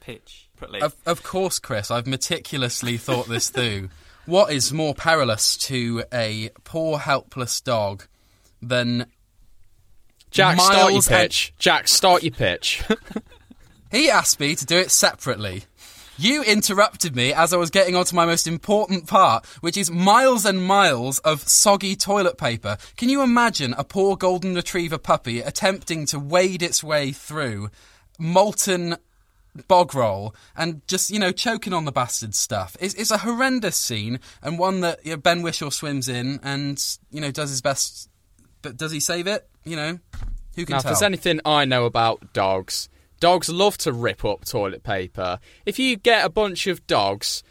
[0.00, 0.48] pitch?
[0.82, 3.90] Of, of course, Chris, I've meticulously thought this through.
[4.28, 8.04] What is more perilous to a poor, helpless dog
[8.60, 9.06] than
[10.30, 11.54] Jack, start your miles and- pitch.
[11.58, 12.82] Jack, start your pitch.
[13.90, 15.64] He asked me to do it separately.
[16.18, 20.44] You interrupted me as I was getting onto my most important part, which is miles
[20.44, 22.76] and miles of soggy toilet paper.
[22.98, 27.70] Can you imagine a poor golden retriever puppy attempting to wade its way through
[28.18, 28.98] molten
[29.66, 32.76] bog roll and just you know choking on the bastard stuff.
[32.80, 36.82] It's, it's a horrendous scene and one that you know, Ben Whishaw swims in and
[37.10, 38.08] you know does his best.
[38.62, 39.48] But does he save it?
[39.64, 39.98] You know,
[40.56, 40.92] who can Now, if tell?
[40.92, 42.88] there's anything I know about dogs,
[43.20, 45.38] dogs love to rip up toilet paper.
[45.66, 47.42] If you get a bunch of dogs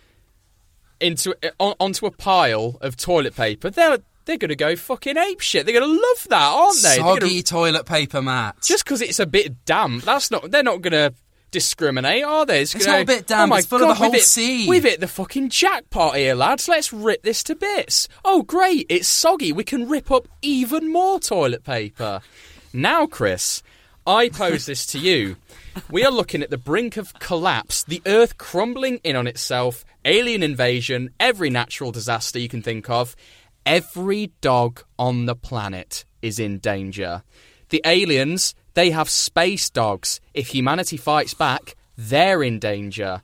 [0.99, 5.39] into eh, on, onto a pile of toilet paper, they're they're gonna go fucking ape
[5.39, 5.65] shit.
[5.65, 6.97] They're gonna love that, aren't they?
[6.97, 8.61] Soggy gonna- toilet paper, Matt.
[8.61, 10.51] just because it's a bit damp, that's not.
[10.51, 11.13] They're not gonna
[11.51, 12.61] discriminate, are they?
[12.61, 14.19] It's gonna, not a bit damp, Oh my it's full of God, the whole we've
[14.19, 16.67] hit, sea." We've hit the fucking jackpot here, lads.
[16.67, 18.07] Let's rip this to bits.
[18.25, 18.85] Oh, great!
[18.89, 19.51] It's soggy.
[19.51, 22.21] We can rip up even more toilet paper.
[22.73, 23.63] Now, Chris,
[24.05, 25.37] I pose this to you.
[25.91, 30.41] We are looking at the brink of collapse, the Earth crumbling in on itself, alien
[30.41, 33.15] invasion, every natural disaster you can think of.
[33.63, 37.21] Every dog on the planet is in danger.
[37.69, 40.21] The aliens, they have space dogs.
[40.35, 43.23] If humanity fights back, they're in danger.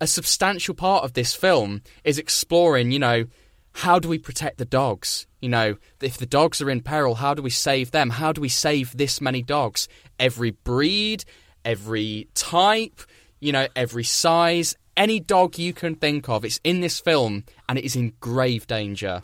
[0.00, 3.24] A substantial part of this film is exploring, you know,
[3.72, 5.26] how do we protect the dogs?
[5.40, 8.10] You know, if the dogs are in peril, how do we save them?
[8.10, 9.88] How do we save this many dogs?
[10.20, 11.24] Every breed,
[11.64, 13.00] every type,
[13.40, 17.76] you know, every size, any dog you can think of, it's in this film and
[17.76, 19.22] it is in grave danger.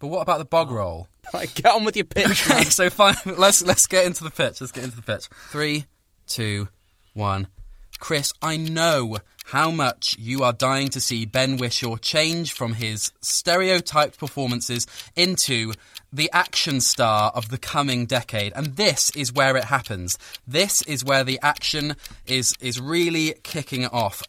[0.00, 1.08] But what about the bog roll?
[1.34, 2.50] Like, get on with your pitch.
[2.50, 3.14] Okay, so fine.
[3.24, 4.60] Let's let's get into the pitch.
[4.60, 5.28] Let's get into the pitch.
[5.50, 5.86] Three,
[6.26, 6.68] two,
[7.14, 7.46] one.
[8.00, 13.12] Chris, I know how much you are dying to see Ben Whishaw change from his
[13.20, 15.72] stereotyped performances into
[16.12, 18.52] the action star of the coming decade.
[18.54, 20.18] And this is where it happens.
[20.46, 21.94] This is where the action
[22.26, 24.22] is is really kicking off.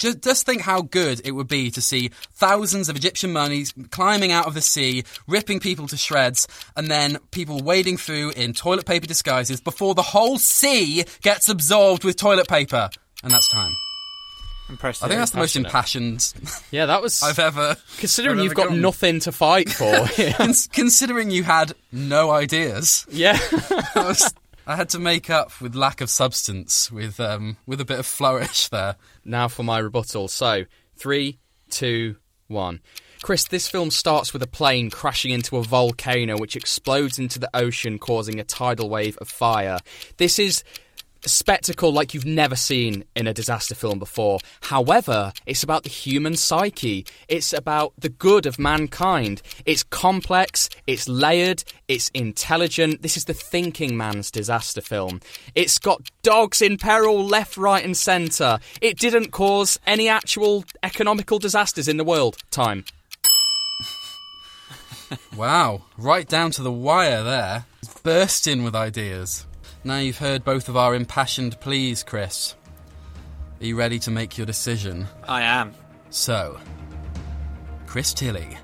[0.00, 4.32] Just, just think how good it would be to see thousands of Egyptian mummies climbing
[4.32, 8.86] out of the sea, ripping people to shreds, and then people wading through in toilet
[8.86, 12.90] paper disguises before the whole sea gets absorbed with toilet paper.
[13.22, 13.76] And that's time.
[14.70, 15.04] Impressive.
[15.04, 16.32] I think that's the most impassioned
[16.70, 17.22] Yeah, that was.
[17.22, 17.76] I've ever.
[17.98, 18.80] Considering I've you've ever got gone.
[18.80, 20.06] nothing to fight for.
[20.36, 23.04] Cons- considering you had no ideas.
[23.10, 23.36] Yeah.
[23.50, 24.32] I, was-
[24.70, 28.06] I had to make up with lack of substance with um, with a bit of
[28.06, 28.94] flourish there.
[29.24, 30.28] Now for my rebuttal.
[30.28, 30.64] So,
[30.94, 31.40] three,
[31.70, 32.80] two, one.
[33.20, 37.50] Chris, this film starts with a plane crashing into a volcano which explodes into the
[37.52, 39.80] ocean, causing a tidal wave of fire.
[40.18, 40.62] This is
[41.26, 44.38] spectacle like you've never seen in a disaster film before.
[44.62, 47.06] However, it's about the human psyche.
[47.28, 49.42] It's about the good of mankind.
[49.64, 53.02] It's complex, it's layered, it's intelligent.
[53.02, 55.20] This is the thinking man's disaster film.
[55.54, 58.58] It's got dogs in peril left, right, and centre.
[58.80, 62.36] It didn't cause any actual economical disasters in the world.
[62.50, 62.84] Time.
[65.36, 67.64] Wow, right down to the wire there.
[68.02, 69.44] Bursting with ideas.
[69.82, 72.54] Now you've heard both of our impassioned pleas, Chris.
[73.60, 75.06] Are you ready to make your decision?
[75.26, 75.72] I am.
[76.10, 76.58] So,
[77.86, 78.58] Chris Tilly,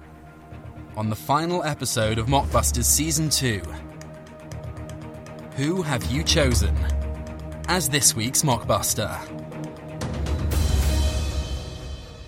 [0.96, 3.62] on the final episode of Mockbusters Season 2,
[5.56, 6.76] who have you chosen
[7.68, 9.18] as this week's Mockbuster?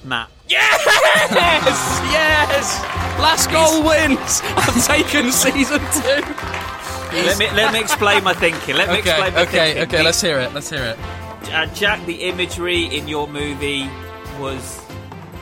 [0.04, 0.30] Matt.
[0.48, 0.84] Yes!
[2.10, 2.82] Yes!
[3.20, 4.40] Last goal wins!
[4.56, 6.57] I've taken season two.
[7.12, 8.76] Let me let me explain my thinking.
[8.76, 9.82] Let me Okay, explain my okay, thinking.
[9.82, 10.98] okay, okay, let's hear it, let's hear it.
[11.52, 13.88] uh, Jack, the imagery in your movie
[14.38, 14.80] was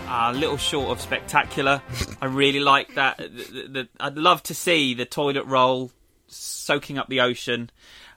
[0.08, 1.82] a little short of spectacular.
[2.22, 3.18] I really like that.
[3.18, 5.90] The, the, the, I'd love to see the toilet roll
[6.28, 7.70] soaking up the ocean.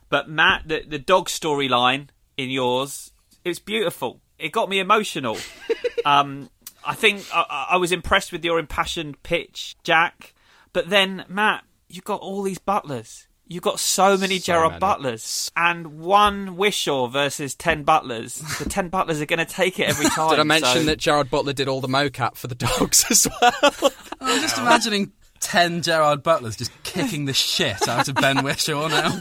[0.08, 3.12] But Matt, the, the dog storyline in yours,
[3.44, 4.20] it's beautiful.
[4.38, 5.36] It got me emotional.
[6.04, 6.50] um,
[6.84, 10.34] I think I, I was impressed with your impassioned pitch, Jack.
[10.72, 13.26] But then, Matt, you got all these butlers.
[13.50, 14.78] You got so many So Gerard many.
[14.78, 18.36] Butlers and one Whishaw versus ten Butlers.
[18.60, 20.30] The ten Butlers are going to take it every time.
[20.30, 23.26] Did I mention so- that Gerard Butler did all the mocap for the dogs as
[23.42, 23.92] well?
[24.20, 29.20] I'm just imagining 10 Gerard Butlers just kicking the shit out of Ben Whishaw now.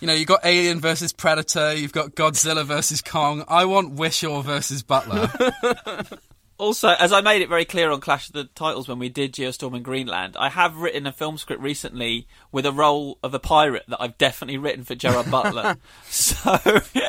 [0.00, 3.44] you know, you've got Alien versus Predator, you've got Godzilla versus Kong.
[3.46, 5.30] I want Whishaw versus Butler.
[6.62, 9.32] Also, as I made it very clear on Clash of the Titles when we did
[9.34, 13.40] Geostorm in Greenland, I have written a film script recently with a role of a
[13.40, 15.76] pirate that I've definitely written for Gerard Butler.
[16.04, 16.60] so,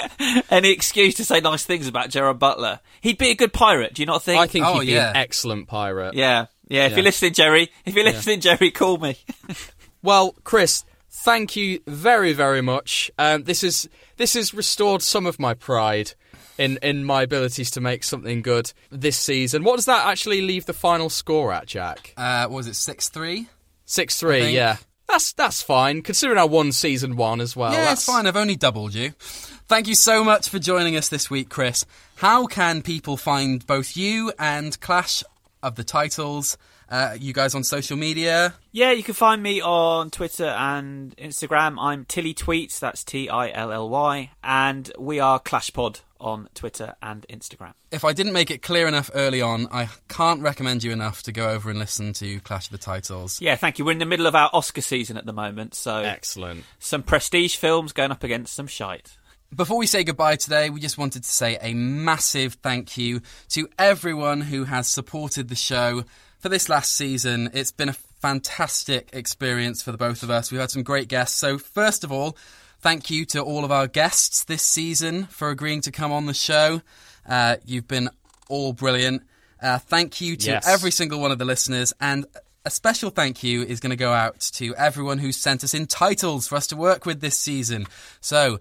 [0.49, 2.79] any excuse to say nice things about Gerard Butler.
[2.99, 4.39] He'd be a good pirate, do you not think?
[4.41, 6.15] I think he'd be an excellent pirate.
[6.15, 6.85] Yeah, yeah.
[6.85, 6.95] If Yeah.
[6.97, 8.11] you're listening, Jerry, if you're Yeah.
[8.13, 9.17] listening, Jerry, call me.
[10.01, 13.09] Well, Chris, thank you very, very much.
[13.19, 13.87] Um, this is
[14.17, 16.13] this has restored some of my pride
[16.57, 19.63] in in my abilities to make something good this season.
[19.63, 22.13] What does that actually leave the final score at, Jack?
[22.17, 23.47] Uh, what was it, 6 3?
[23.85, 24.51] Six three.
[24.51, 24.77] Yeah,
[25.07, 27.73] that's that's fine considering I won season one as well.
[27.73, 28.25] yeah, that's it's fine.
[28.27, 29.11] I've only doubled you.
[29.67, 31.85] Thank you so much for joining us this week, Chris.
[32.15, 35.23] How can people find both you and Clash
[35.61, 36.57] of the Titles?
[36.89, 38.53] Uh, you guys on social media?
[38.71, 41.75] Yeah, you can find me on Twitter and Instagram.
[41.79, 46.95] I'm Tilly Tweets, that's T I L L Y, and we are ClashPod on Twitter
[47.01, 47.73] and Instagram.
[47.91, 51.31] If I didn't make it clear enough early on, I can't recommend you enough to
[51.31, 53.39] go over and listen to Clash of the Titles.
[53.41, 53.85] Yeah, thank you.
[53.85, 56.63] We're in the middle of our Oscar season at the moment, so Excellent.
[56.79, 59.17] some prestige films going up against some shite.
[59.55, 63.69] Before we say goodbye today, we just wanted to say a massive thank you to
[63.77, 66.05] everyone who has supported the show
[66.39, 67.51] for this last season.
[67.53, 70.51] It's been a fantastic experience for the both of us.
[70.51, 71.37] We've had some great guests.
[71.37, 72.35] So, first of all,
[72.83, 76.33] thank you to all of our guests this season for agreeing to come on the
[76.33, 76.81] show.
[77.27, 78.09] Uh, you've been
[78.49, 79.23] all brilliant.
[79.61, 80.67] Uh, thank you to Yes.
[80.67, 81.93] every single one of the listeners.
[82.01, 82.25] And
[82.65, 85.87] a special thank you is going to go out to everyone who sent us in
[85.87, 87.87] titles for us to work with this season.
[88.19, 88.59] So,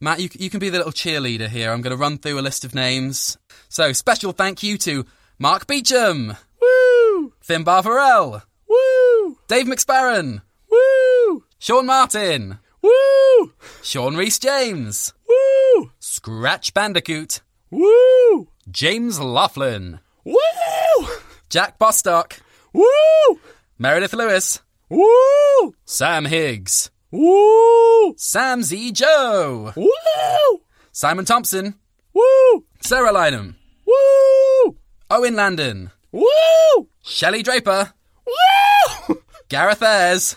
[0.00, 1.72] Matt, you, you can be the little cheerleader here.
[1.72, 3.38] I'm going to run through a list of names.
[3.70, 5.04] So, special thank you to
[5.38, 6.34] Mark Beecham.
[6.60, 7.32] Woo!
[7.40, 8.42] Finn Barvarell.
[8.68, 9.38] Woo!
[9.48, 10.42] Dave McSparron.
[10.70, 11.44] Woo!
[11.58, 12.58] Sean Martin.
[12.84, 13.52] Woo!
[13.82, 15.14] Sean Reese James.
[15.26, 15.90] Woo!
[16.00, 17.40] Scratch Bandicoot.
[17.70, 18.48] Woo!
[18.70, 20.00] James Laughlin.
[20.24, 21.08] Woo!
[21.48, 22.40] Jack Bostock.
[22.74, 23.40] Woo!
[23.78, 24.60] Meredith Lewis.
[24.90, 25.74] Woo!
[25.86, 26.90] Sam Higgs.
[27.10, 28.14] Woo!
[28.18, 28.92] Sam Z.
[28.92, 29.72] Joe.
[29.76, 30.60] Woo!
[30.92, 31.76] Simon Thompson.
[32.12, 32.64] Woo!
[32.80, 33.54] Sarah Lynham.
[33.86, 34.76] Woo!
[35.10, 35.90] Owen Landon.
[36.12, 36.88] Woo!
[37.02, 37.94] Shelley Draper.
[38.26, 39.22] Woo!
[39.54, 40.34] Gareth Ayres.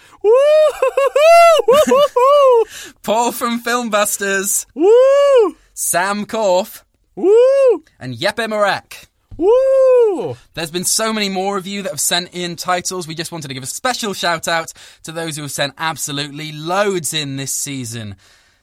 [3.01, 4.67] Paul from Filmbusters.
[4.75, 5.57] Woo!
[5.73, 6.83] Sam Korf.
[7.15, 7.83] Woo!
[7.99, 9.07] And Yeppe.
[9.37, 10.37] Woo!
[10.53, 13.07] There's been so many more of you that have sent in titles.
[13.07, 16.51] We just wanted to give a special shout out to those who have sent absolutely
[16.51, 18.17] loads in this season.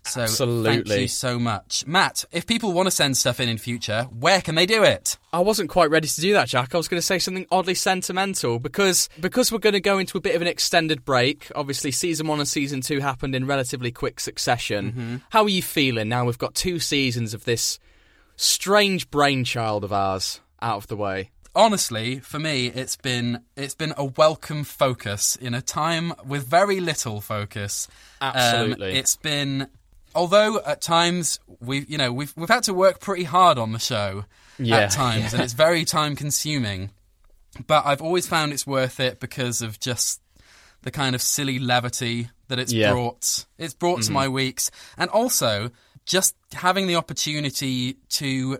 [0.07, 1.01] So thank Absolutely.
[1.03, 1.87] you so much.
[1.87, 5.17] Matt, if people want to send stuff in in future, where can they do it?
[5.33, 6.75] I wasn't quite ready to do that, Jack.
[6.75, 10.19] I was going to say something oddly sentimental because because we're going to go into
[10.19, 11.51] a bit of an extended break.
[11.55, 14.93] Obviously, season one and season two happened in relatively quick succession.
[14.93, 15.17] Mm-hmm.
[15.31, 16.27] How are you feeling now?
[16.27, 17.79] We've got two seasons of this
[18.37, 21.31] strange brainchild of ours out of the way.
[21.55, 26.81] honestly, for me, it's been it's been a welcome focus in a time with very
[26.81, 27.89] little focus.
[28.21, 28.95] Um, Absolutely.
[28.95, 29.69] it's been,
[30.15, 33.79] although at times we, you know, we've we've had to work pretty hard on the
[33.79, 34.25] show
[34.59, 35.31] Yeah, at times, yeah.
[35.35, 36.91] and it's very time consuming.
[37.67, 40.21] But I've always found it's worth it because of just
[40.83, 42.93] the kind of silly levity that it's Yeah.
[42.93, 43.47] brought.
[43.59, 44.15] It's brought to Mhm.
[44.15, 45.71] my weeks, and also
[46.05, 48.59] just having the opportunity to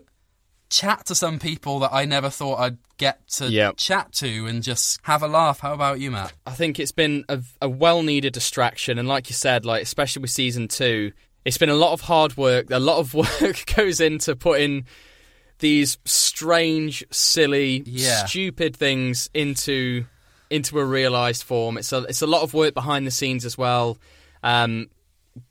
[0.69, 3.77] chat to some people that I never thought I'd get to Yep.
[3.77, 5.59] chat to and just have a laugh.
[5.59, 6.33] How about you, Matt?
[6.47, 10.21] I think it's been a, a well needed distraction, and like you said, like especially
[10.21, 11.11] with season two,
[11.45, 12.71] it's been a lot of hard work.
[12.71, 14.85] A lot of work goes into putting
[15.59, 18.25] these strange, silly, Yeah.
[18.25, 20.05] stupid things into
[20.49, 21.77] into a realized form.
[21.77, 23.97] It's a it's a lot of work behind the scenes as well,
[24.43, 24.89] um,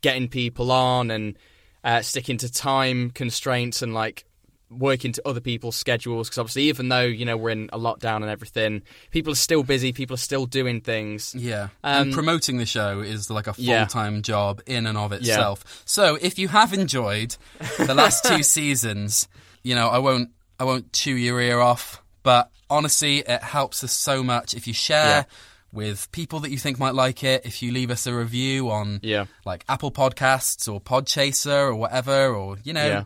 [0.01, 1.37] getting people on and
[1.83, 4.25] uh, sticking to time constraints and like
[4.71, 8.17] working to other people's schedules because obviously even though you know we're in a lockdown
[8.17, 11.69] and everything people are still busy people are still doing things Yeah.
[11.83, 13.85] Um, and promoting the show is like a full Yeah.
[13.85, 15.17] time job in and of Yeah.
[15.19, 15.83] itself.
[15.85, 17.35] So if you have enjoyed
[17.77, 19.27] the last two seasons,
[19.63, 23.91] you know, I won't I won't chew your ear off, but honestly it helps us
[23.91, 25.23] so much if you share Yeah.
[25.71, 28.99] with people that you think might like it, if you leave us a review on
[29.03, 29.25] Yeah.
[29.45, 33.03] like Apple Podcasts or Podchaser or whatever, or you know Yeah.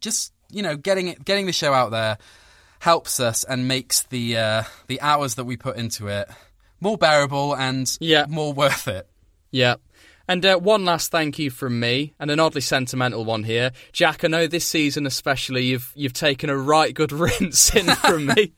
[0.00, 2.18] just you know getting it getting the show out there
[2.80, 6.28] helps us and makes the uh, the hours that we put into it
[6.80, 8.26] more bearable and Yeah.
[8.28, 9.08] more worth it.
[9.50, 9.76] Yeah.
[10.28, 14.24] And uh, one last thank you from me, and an oddly sentimental one here, Jack.
[14.24, 18.52] I know this season especially, you've you've taken a right good rinse in from me.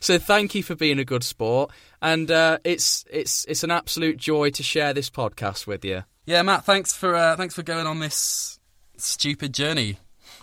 [0.00, 4.18] So thank you for being a good sport, and uh, it's it's it's an absolute
[4.18, 6.04] joy to share this podcast with you.
[6.26, 8.60] Yeah, Matt, thanks for uh, thanks for going on this
[8.96, 9.98] stupid journey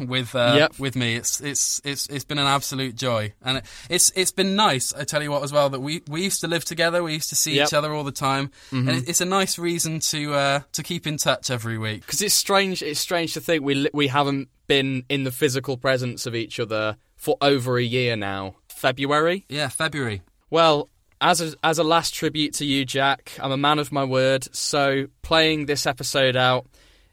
[0.07, 0.79] with uh, Yep.
[0.79, 1.15] with me.
[1.15, 4.93] It's it's it's it's been an absolute joy, and it, it's it's been nice.
[4.93, 7.03] I tell you what, as well, that we we used to live together.
[7.03, 7.67] We used to see Yep.
[7.67, 8.89] each other all the time, Mhm.
[8.89, 12.01] and it's a nice reason to uh, to keep in touch every week.
[12.05, 12.81] Because it's strange.
[12.81, 16.95] It's strange to think we we haven't been in the physical presence of each other
[17.17, 18.55] for over a year now.
[18.69, 19.45] February.
[19.49, 20.21] Yeah, February.
[20.49, 20.89] Well,
[21.19, 24.47] as a, as a last tribute to you, Jack, I'm a man of my word.
[24.55, 26.65] So playing this episode out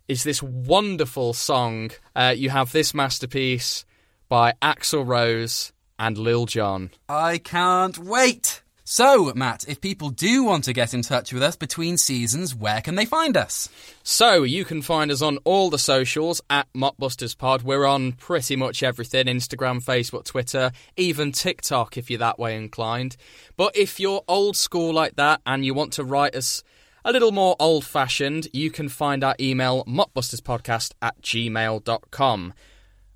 [0.09, 1.91] is this wonderful song.
[2.17, 3.85] Uh, you have this masterpiece
[4.29, 6.91] by Axl Rose and Lil Jon.
[7.09, 8.63] I can't wait.
[8.91, 12.81] So, Matt, if people do want to get in touch with us between seasons, where
[12.81, 13.69] can they find us?
[14.03, 17.65] So you can find us on all the socials at MockbustersPod.
[17.65, 23.19] We're on pretty much everything Instagram, Facebook, Twitter, even TikTok if you're that way inclined.
[23.59, 26.63] But if you're old school like that and you want to write us
[27.09, 32.53] a little more old fashioned, you can find our email mockbusterspodcast at gmail.com.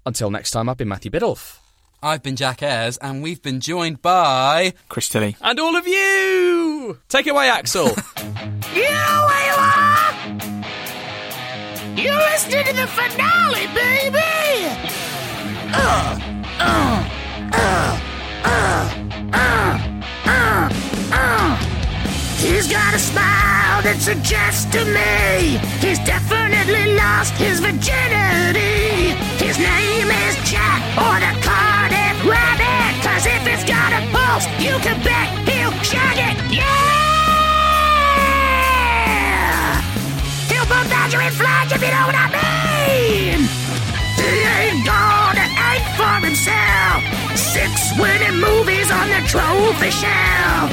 [0.06, 1.58] Until next time, I've been Matthew Biddulph.
[2.02, 5.36] I've been Jack Ayres, and we've been joined by Chris Tilly.
[5.42, 6.98] And all of you!
[7.08, 7.92] Take it away, Axl.
[8.72, 10.62] You, Ayla!
[12.02, 14.68] You're listening to the finale, baby!
[15.74, 16.18] Uh,
[16.58, 17.04] uh,
[17.52, 18.00] uh,
[18.42, 18.94] uh,
[19.34, 19.78] uh,
[20.24, 20.68] uh,
[21.12, 21.56] uh.
[22.38, 29.10] He's got a smile that suggests to me he's definitely lost his virginity.
[29.42, 32.94] His name is Jack or the Cardiff Rabbit.
[33.02, 36.38] Cause if it's got a pulse, you can bet he'll shag it.
[36.54, 36.62] Yeah!
[40.46, 43.50] He'll bump Badger and Flash if you know what I mean!
[44.14, 47.02] He ain't gonna ache for himself.
[47.34, 50.70] Six winning movies on the trophy shelf.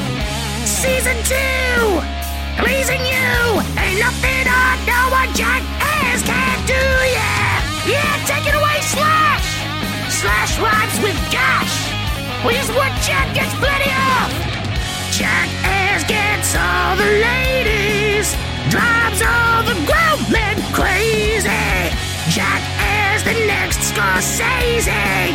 [0.69, 2.18] Season two,
[2.59, 3.31] pleasing you.
[3.79, 6.83] Ain't nothing I know what Jack Ayres can't do,
[7.15, 7.63] yeah.
[7.87, 9.47] Yeah, take it away, Slash.
[10.11, 11.75] Slash rhymes with Gash,
[12.43, 14.27] which what Jack gets plenty of.
[15.15, 18.35] Jack Ayres gets all the ladies,
[18.67, 21.49] drives all the grown men crazy.
[22.35, 24.91] Jack Ayres, the next Scorsese.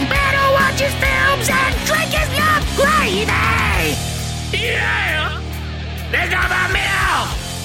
[0.08, 3.96] Better watch his films and drink his love gravy.
[4.52, 5.40] Yeah!
[6.12, 6.93] Think about milk!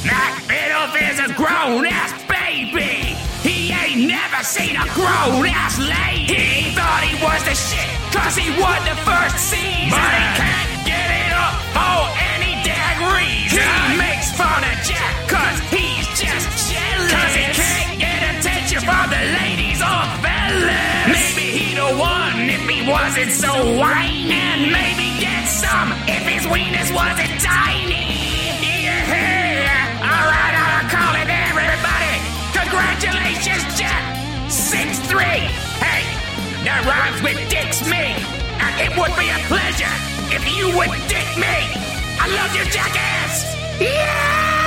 [0.04, 3.20] Biddulph is a grown ass baby!
[3.44, 6.40] He ain't never seen a grown ass lady!
[6.40, 9.92] He thought he was the shit, cause he won the first season!
[9.92, 12.00] But he can't get it up for
[12.32, 13.60] any damn reason!
[13.60, 17.12] He makes fun of Jack, cause he's just jealous!
[17.12, 21.12] Cause he can't get attention from the ladies or fellas!
[21.12, 24.32] Maybe he'd have won if he wasn't so whiny!
[24.32, 28.29] And maybe get some if his weenus wasn't tiny!
[32.80, 34.16] Congratulations, Jack!
[34.48, 35.22] 6-3!
[35.84, 36.04] Hey,
[36.64, 38.16] that rhymes with dicks me!
[38.56, 39.92] And it would be a pleasure
[40.32, 41.60] if you would dick me!
[42.20, 43.58] I love you, jackass!
[43.82, 44.59] Yeah!